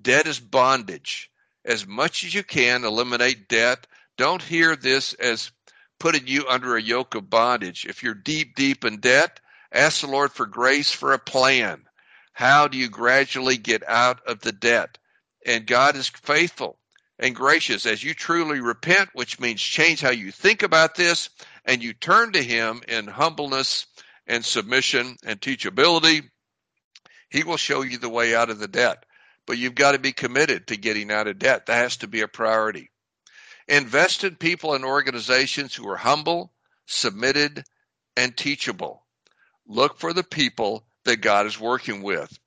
Debt 0.00 0.28
is 0.28 0.38
bondage 0.38 1.28
as 1.64 1.84
much 1.88 2.22
as 2.22 2.32
you 2.32 2.44
can, 2.44 2.84
eliminate 2.84 3.48
debt. 3.48 3.88
Don't 4.16 4.42
hear 4.42 4.76
this 4.76 5.12
as 5.14 5.50
putting 5.98 6.28
you 6.28 6.46
under 6.48 6.76
a 6.76 6.82
yoke 6.82 7.16
of 7.16 7.28
bondage. 7.28 7.84
If 7.84 8.04
you're 8.04 8.14
deep, 8.14 8.54
deep 8.54 8.84
in 8.84 9.00
debt, 9.00 9.40
ask 9.72 10.00
the 10.00 10.06
Lord 10.06 10.32
for 10.32 10.46
grace 10.46 10.90
for 10.90 11.12
a 11.12 11.18
plan. 11.18 11.84
How 12.32 12.68
do 12.68 12.78
you 12.78 12.88
gradually 12.88 13.56
get 13.56 13.86
out 13.88 14.26
of 14.26 14.40
the 14.40 14.52
debt? 14.52 14.98
And 15.44 15.66
God 15.66 15.96
is 15.96 16.08
faithful 16.08 16.78
and 17.18 17.34
gracious 17.34 17.86
as 17.86 18.02
you 18.02 18.14
truly 18.14 18.60
repent, 18.60 19.10
which 19.12 19.40
means 19.40 19.60
change 19.60 20.00
how 20.00 20.10
you 20.10 20.30
think 20.30 20.62
about 20.62 20.94
this, 20.94 21.30
and 21.64 21.82
you 21.82 21.92
turn 21.92 22.32
to 22.32 22.42
Him 22.42 22.82
in 22.88 23.06
humbleness 23.06 23.86
and 24.26 24.44
submission 24.44 25.16
and 25.24 25.40
teachability. 25.40 26.28
He 27.28 27.44
will 27.44 27.56
show 27.56 27.82
you 27.82 27.98
the 27.98 28.08
way 28.08 28.34
out 28.34 28.50
of 28.50 28.58
the 28.58 28.68
debt 28.68 29.04
but 29.46 29.58
you've 29.58 29.74
got 29.74 29.92
to 29.92 29.98
be 29.98 30.12
committed 30.12 30.66
to 30.66 30.76
getting 30.76 31.10
out 31.10 31.26
of 31.26 31.38
debt. 31.38 31.66
That 31.66 31.76
has 31.76 31.96
to 31.98 32.06
be 32.06 32.20
a 32.20 32.28
priority. 32.28 32.90
Invest 33.68 34.24
in 34.24 34.36
people 34.36 34.74
and 34.74 34.84
organizations 34.84 35.74
who 35.74 35.88
are 35.88 35.96
humble, 35.96 36.52
submitted, 36.86 37.64
and 38.16 38.36
teachable. 38.36 39.01
Look 39.66 39.98
for 39.98 40.12
the 40.12 40.24
people 40.24 40.84
that 41.04 41.20
God 41.20 41.46
is 41.46 41.58
working 41.58 42.02
with. 42.02 42.38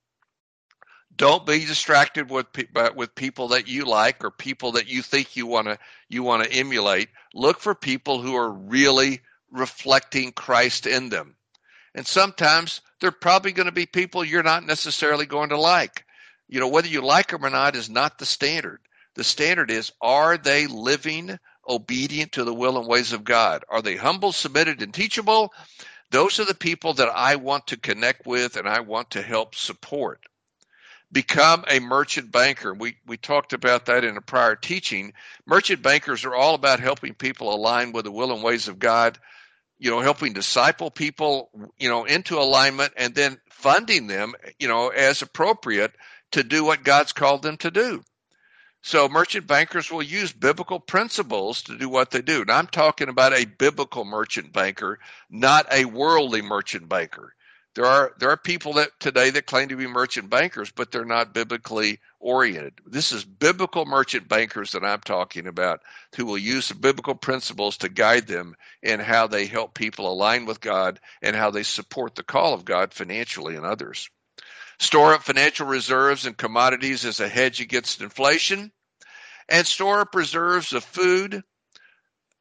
Don't 1.16 1.46
be 1.46 1.66
distracted 1.66 2.30
with 2.30 2.48
with 2.96 3.16
people 3.16 3.50
that 3.50 3.68
you 3.70 3.86
like 3.86 4.24
or 4.24 4.32
people 4.32 4.74
that 4.74 4.88
you 4.88 5.02
think 5.02 5.38
you 5.38 5.48
want 5.48 5.68
to 5.68 5.78
you 6.10 6.24
want 6.24 6.44
to 6.44 6.52
emulate. 6.52 7.10
Look 7.34 7.60
for 7.60 7.74
people 7.74 8.22
who 8.22 8.36
are 8.36 8.52
really 8.52 9.22
reflecting 9.50 10.34
Christ 10.34 10.88
in 10.88 11.10
them. 11.10 11.36
And 11.94 12.06
sometimes 12.06 12.82
they're 13.00 13.12
probably 13.12 13.54
going 13.54 13.68
to 13.68 13.72
be 13.72 13.86
people 13.86 14.26
you're 14.26 14.44
not 14.44 14.66
necessarily 14.66 15.26
going 15.26 15.50
to 15.50 15.58
like 15.58 16.06
you 16.48 16.60
know, 16.60 16.68
whether 16.68 16.88
you 16.88 17.02
like 17.02 17.30
them 17.30 17.46
or 17.46 17.50
not 17.50 17.76
is 17.76 17.90
not 17.90 18.18
the 18.18 18.26
standard. 18.26 18.80
The 19.16 19.24
standard 19.24 19.72
is 19.72 19.92
are 20.02 20.38
they 20.38 20.68
living 20.68 21.40
obedient 21.68 22.34
to 22.34 22.44
the 22.44 22.54
will 22.54 22.78
and 22.78 22.88
ways 22.88 23.14
of 23.14 23.24
God? 23.24 23.64
Are 23.70 23.82
they 23.82 23.96
humble, 23.96 24.32
submitted, 24.32 24.82
and 24.82 24.94
teachable? 24.94 25.54
Those 26.12 26.40
are 26.40 26.46
the 26.46 26.54
people 26.54 26.94
that 26.96 27.10
I 27.10 27.36
want 27.36 27.68
to 27.68 27.78
connect 27.78 28.26
with 28.26 28.58
and 28.58 28.68
I 28.68 28.82
want 28.82 29.12
to 29.12 29.22
help 29.22 29.56
support. 29.56 30.22
Become 31.12 31.66
a 31.70 31.80
merchant 31.80 32.32
banker. 32.32 32.74
We, 32.74 32.98
we 33.06 33.18
talked 33.18 33.54
about 33.54 33.86
that 33.86 34.04
in 34.04 34.18
a 34.18 34.22
prior 34.22 34.56
teaching. 34.56 35.14
Merchant 35.46 35.82
bankers 35.82 36.26
are 36.26 36.36
all 36.36 36.56
about 36.56 36.80
helping 36.80 37.14
people 37.14 37.54
align 37.54 37.92
with 37.92 38.06
the 38.06 38.12
will 38.12 38.34
and 38.34 38.44
ways 38.44 38.68
of 38.68 38.80
God, 38.80 39.18
you 39.78 39.92
know, 39.92 40.02
helping 40.02 40.34
disciple 40.34 40.92
people, 40.92 41.50
you 41.78 41.90
know, 41.90 42.06
into 42.06 42.38
alignment 42.38 42.94
and 42.98 43.14
then 43.14 43.40
funding 43.50 44.08
them, 44.08 44.34
you 44.60 44.68
know, 44.68 44.90
as 44.90 45.22
appropriate 45.22 45.94
to 46.32 46.44
do 46.44 46.66
what 46.66 46.84
God's 46.84 47.14
called 47.14 47.44
them 47.44 47.58
to 47.58 47.72
do. 47.72 48.04
So 48.88 49.10
merchant 49.10 49.48
bankers 49.48 49.90
will 49.90 50.04
use 50.04 50.32
biblical 50.32 50.80
principles 50.80 51.64
to 51.64 51.76
do 51.76 51.90
what 51.90 52.12
they 52.12 52.22
do. 52.22 52.42
And 52.42 52.52
I'm 52.52 52.68
talking 52.68 53.10
about 53.10 53.34
a 53.34 53.46
biblical 53.46 54.06
merchant 54.06 54.54
banker, 54.54 55.00
not 55.28 55.66
a 55.74 55.86
worldly 55.86 56.44
merchant 56.44 56.88
banker. 56.88 57.34
There 57.74 57.88
are 57.88 58.14
there 58.20 58.30
are 58.30 58.38
people 58.38 58.74
that 58.74 58.92
today 59.00 59.32
that 59.32 59.48
claim 59.48 59.70
to 59.70 59.76
be 59.76 59.88
merchant 59.88 60.30
bankers, 60.30 60.70
but 60.70 60.92
they're 60.92 61.04
not 61.04 61.34
biblically 61.34 62.00
oriented. 62.20 62.76
This 62.86 63.12
is 63.12 63.26
biblical 63.26 63.88
merchant 63.88 64.28
bankers 64.28 64.74
that 64.74 64.84
I'm 64.84 65.02
talking 65.02 65.48
about 65.48 65.82
who 66.16 66.28
will 66.28 66.38
use 66.38 66.68
the 66.68 66.76
biblical 66.76 67.16
principles 67.16 67.78
to 67.78 67.90
guide 67.90 68.28
them 68.28 68.56
in 68.84 69.00
how 69.00 69.26
they 69.26 69.48
help 69.48 69.74
people 69.74 70.14
align 70.14 70.46
with 70.46 70.62
God 70.62 71.00
and 71.24 71.36
how 71.36 71.50
they 71.50 71.64
support 71.64 72.14
the 72.14 72.22
call 72.22 72.54
of 72.54 72.66
God 72.66 72.94
financially 72.94 73.56
and 73.56 73.66
others 73.66 74.12
store 74.80 75.14
up 75.14 75.24
financial 75.24 75.68
reserves 75.68 76.26
and 76.26 76.38
commodities 76.38 77.06
as 77.06 77.20
a 77.20 77.28
hedge 77.28 77.62
against 77.62 78.02
inflation, 78.02 78.72
and 79.50 79.68
store 79.68 80.02
up 80.02 80.16
reserves 80.16 80.74
of 80.74 80.84
food, 80.84 81.44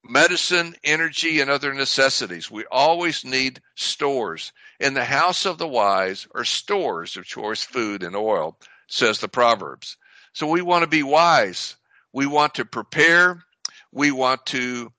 medicine, 0.04 0.74
energy, 0.84 1.40
and 1.40 1.50
other 1.50 1.74
necessities. 1.74 2.50
We 2.50 2.64
always 2.70 3.24
need 3.24 3.60
stores. 3.76 4.52
In 4.80 4.94
the 4.94 5.04
house 5.04 5.46
of 5.46 5.58
the 5.58 5.68
wise 5.68 6.26
are 6.34 6.44
stores 6.44 7.16
of 7.16 7.24
choice 7.24 7.62
food 7.64 8.02
and 8.02 8.16
oil, 8.16 8.58
says 8.88 9.20
the 9.20 9.28
Proverbs. 9.28 9.96
So 10.32 10.46
we 10.46 10.62
want 10.62 10.82
to 10.82 10.88
be 10.88 11.02
wise. 11.02 11.76
We 12.12 12.26
want 12.26 12.54
to 12.56 12.64
prepare. 12.64 13.44
We 13.92 14.10
want 14.12 14.46
to 14.46 14.92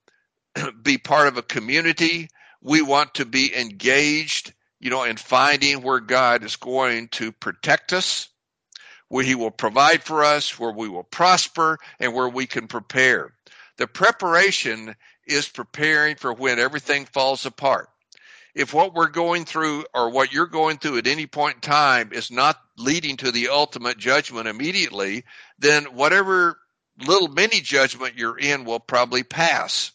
be 0.83 0.97
part 0.97 1.27
of 1.27 1.37
a 1.37 1.43
community 1.43 2.29
We 2.61 2.81
want 2.81 3.13
to 3.15 3.25
be 3.25 3.55
engaged, 3.55 4.53
you 4.79 4.89
know, 4.89 5.03
in 5.03 5.17
finding 5.17 5.83
where 5.83 5.99
God 5.99 6.43
is 6.43 6.55
going 6.55 7.09
to 7.09 7.31
protect 7.31 7.93
us, 7.93 8.29
where 9.07 9.23
He 9.23 9.35
will 9.35 9.51
provide 9.51 10.03
for 10.03 10.23
us, 10.23 10.59
where 10.59 10.71
we 10.71 10.89
will 10.89 11.03
prosper, 11.03 11.77
and 11.99 12.13
where 12.13 12.29
we 12.29 12.45
can 12.45 12.67
prepare. 12.67 13.33
The 13.77 13.87
preparation 13.87 14.95
is 15.27 15.47
preparing 15.47 16.15
for 16.15 16.33
when 16.33 16.59
everything 16.59 17.05
falls 17.05 17.45
apart. 17.45 17.89
If 18.53 18.73
what 18.73 18.93
we're 18.93 19.09
going 19.09 19.43
through 19.43 19.85
or 19.93 20.09
what 20.09 20.31
you're 20.31 20.47
going 20.47 20.77
through 20.77 20.99
at 20.99 21.07
any 21.07 21.27
point 21.27 21.55
in 21.55 21.61
time 21.61 22.13
is 22.13 22.31
not 22.31 22.57
leading 22.77 23.17
to 23.17 23.31
the 23.31 23.49
ultimate 23.49 23.97
judgment 23.97 24.47
immediately, 24.47 25.25
then 25.59 25.95
whatever 25.95 26.57
little 27.05 27.27
mini 27.27 27.59
judgment 27.59 28.17
you're 28.17 28.37
in 28.37 28.63
will 28.63 28.79
probably 28.79 29.23
pass. 29.23 29.91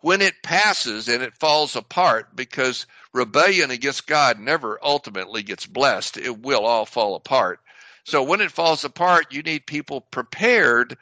When 0.00 0.20
it 0.20 0.42
passes 0.42 1.06
and 1.06 1.22
it 1.22 1.38
falls 1.38 1.76
apart, 1.76 2.34
because 2.34 2.86
rebellion 3.14 3.70
against 3.70 4.08
God 4.08 4.40
never 4.40 4.80
ultimately 4.82 5.44
gets 5.44 5.64
blessed, 5.64 6.16
it 6.16 6.42
will 6.42 6.66
all 6.66 6.86
fall 6.86 7.14
apart. 7.14 7.60
So 8.04 8.22
when 8.22 8.40
it 8.40 8.50
falls 8.50 8.84
apart, 8.84 9.32
you 9.32 9.42
need 9.42 9.66
people 9.66 10.00
prepared 10.00 10.96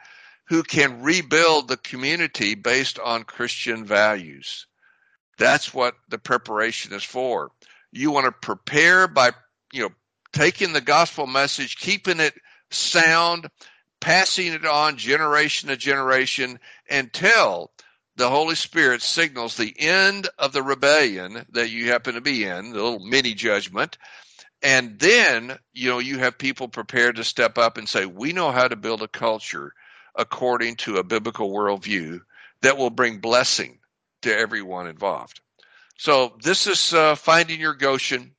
who 0.47 0.63
can 0.63 1.01
rebuild 1.01 1.67
the 1.67 1.77
community 1.77 2.55
based 2.55 2.99
on 2.99 3.23
Christian 3.23 3.85
values. 3.85 4.67
That's 5.37 5.73
what 5.73 5.95
the 6.09 6.19
preparation 6.19 6.93
is 6.93 7.03
for. 7.03 7.51
You 7.91 8.11
want 8.11 8.25
to 8.25 8.31
prepare 8.31 9.07
by, 9.07 9.31
you 9.73 9.83
know, 9.83 9.89
taking 10.33 10.73
the 10.73 10.81
gospel 10.81 11.25
message, 11.25 11.77
keeping 11.77 12.19
it 12.19 12.33
sound, 12.69 13.49
passing 13.99 14.53
it 14.53 14.65
on 14.65 14.97
generation 14.97 15.69
to 15.69 15.77
generation 15.77 16.59
until 16.89 17.71
the 18.17 18.29
Holy 18.29 18.55
Spirit 18.55 19.01
signals 19.01 19.55
the 19.55 19.73
end 19.79 20.27
of 20.37 20.53
the 20.53 20.61
rebellion 20.61 21.45
that 21.51 21.69
you 21.69 21.87
happen 21.87 22.15
to 22.15 22.21
be 22.21 22.43
in, 22.43 22.71
the 22.71 22.75
little 22.75 22.99
mini 22.99 23.33
judgment. 23.33 23.97
And 24.63 24.99
then, 24.99 25.57
you 25.73 25.89
know, 25.89 25.99
you 25.99 26.19
have 26.19 26.37
people 26.37 26.67
prepared 26.67 27.15
to 27.15 27.23
step 27.23 27.57
up 27.57 27.77
and 27.77 27.89
say, 27.89 28.05
we 28.05 28.31
know 28.31 28.51
how 28.51 28.67
to 28.67 28.75
build 28.75 29.01
a 29.01 29.07
culture 29.07 29.73
according 30.15 30.75
to 30.75 30.97
a 30.97 31.03
biblical 31.03 31.51
worldview 31.51 32.19
that 32.61 32.77
will 32.77 32.89
bring 32.91 33.19
blessing 33.19 33.79
to 34.21 34.35
everyone 34.35 34.87
involved. 34.87 35.41
So 35.97 36.37
this 36.43 36.67
is 36.67 36.93
uh, 36.93 37.15
finding 37.15 37.59
your 37.59 37.73
Goshen. 37.73 38.33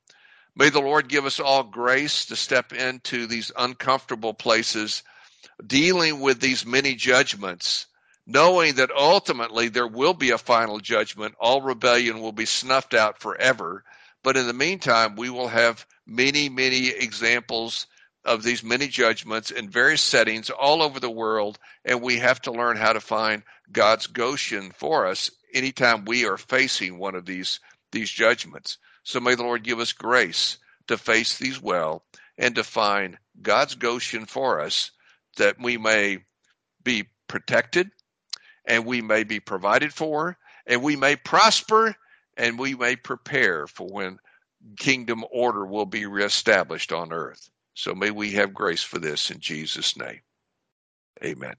May 0.55 0.69
the 0.69 0.81
Lord 0.81 1.09
give 1.09 1.25
us 1.25 1.39
all 1.39 1.63
grace 1.63 2.25
to 2.27 2.35
step 2.35 2.71
into 2.73 3.25
these 3.25 3.51
uncomfortable 3.57 4.33
places, 4.33 5.03
dealing 5.65 6.19
with 6.19 6.39
these 6.39 6.65
many 6.65 6.95
judgments, 6.95 7.87
knowing 8.25 8.75
that 8.75 8.91
ultimately 8.95 9.67
there 9.67 9.87
will 9.87 10.13
be 10.13 10.29
a 10.29 10.37
final 10.37 10.79
judgment. 10.79 11.35
All 11.39 11.61
rebellion 11.61 12.21
will 12.21 12.31
be 12.31 12.45
snuffed 12.45 12.93
out 12.93 13.19
forever. 13.19 13.83
But 14.23 14.37
in 14.37 14.47
the 14.47 14.53
meantime, 14.53 15.15
we 15.15 15.29
will 15.29 15.49
have 15.49 15.85
many, 16.05 16.49
many 16.49 16.87
examples 16.87 17.87
of 18.25 18.43
these 18.43 18.63
many 18.63 18.87
judgments 18.87 19.51
in 19.51 19.69
various 19.69 20.01
settings 20.01 20.49
all 20.49 20.81
over 20.81 20.99
the 20.99 21.09
world, 21.09 21.59
and 21.83 22.01
we 22.01 22.17
have 22.17 22.41
to 22.41 22.51
learn 22.51 22.77
how 22.77 22.93
to 22.93 23.01
find 23.01 23.43
God's 23.71 24.07
Goshen 24.07 24.71
for 24.71 25.05
us 25.05 25.29
anytime 25.53 26.05
we 26.05 26.25
are 26.25 26.37
facing 26.37 26.97
one 26.97 27.15
of 27.15 27.25
these 27.25 27.59
these 27.91 28.09
judgments. 28.09 28.79
So 29.03 29.19
may 29.19 29.35
the 29.35 29.43
Lord 29.43 29.63
give 29.63 29.79
us 29.79 29.93
grace 29.93 30.57
to 30.87 30.97
face 30.97 31.37
these 31.37 31.61
well 31.61 32.03
and 32.37 32.55
to 32.55 32.63
find 32.63 33.17
God's 33.41 33.75
Goshen 33.75 34.25
for 34.25 34.61
us 34.61 34.91
that 35.37 35.57
we 35.59 35.77
may 35.77 36.19
be 36.83 37.05
protected 37.27 37.91
and 38.65 38.85
we 38.85 39.01
may 39.01 39.23
be 39.23 39.39
provided 39.39 39.93
for 39.93 40.37
and 40.65 40.81
we 40.81 40.95
may 40.95 41.15
prosper 41.15 41.95
and 42.37 42.57
we 42.57 42.73
may 42.73 42.95
prepare 42.95 43.67
for 43.67 43.87
when 43.87 44.17
kingdom 44.77 45.25
order 45.31 45.65
will 45.65 45.85
be 45.85 46.05
reestablished 46.05 46.93
on 46.93 47.13
earth. 47.13 47.49
So 47.75 47.95
may 47.95 48.11
we 48.11 48.31
have 48.33 48.53
grace 48.53 48.83
for 48.83 48.99
this 48.99 49.31
in 49.31 49.39
Jesus' 49.39 49.97
name. 49.97 50.21
Amen. 51.23 51.55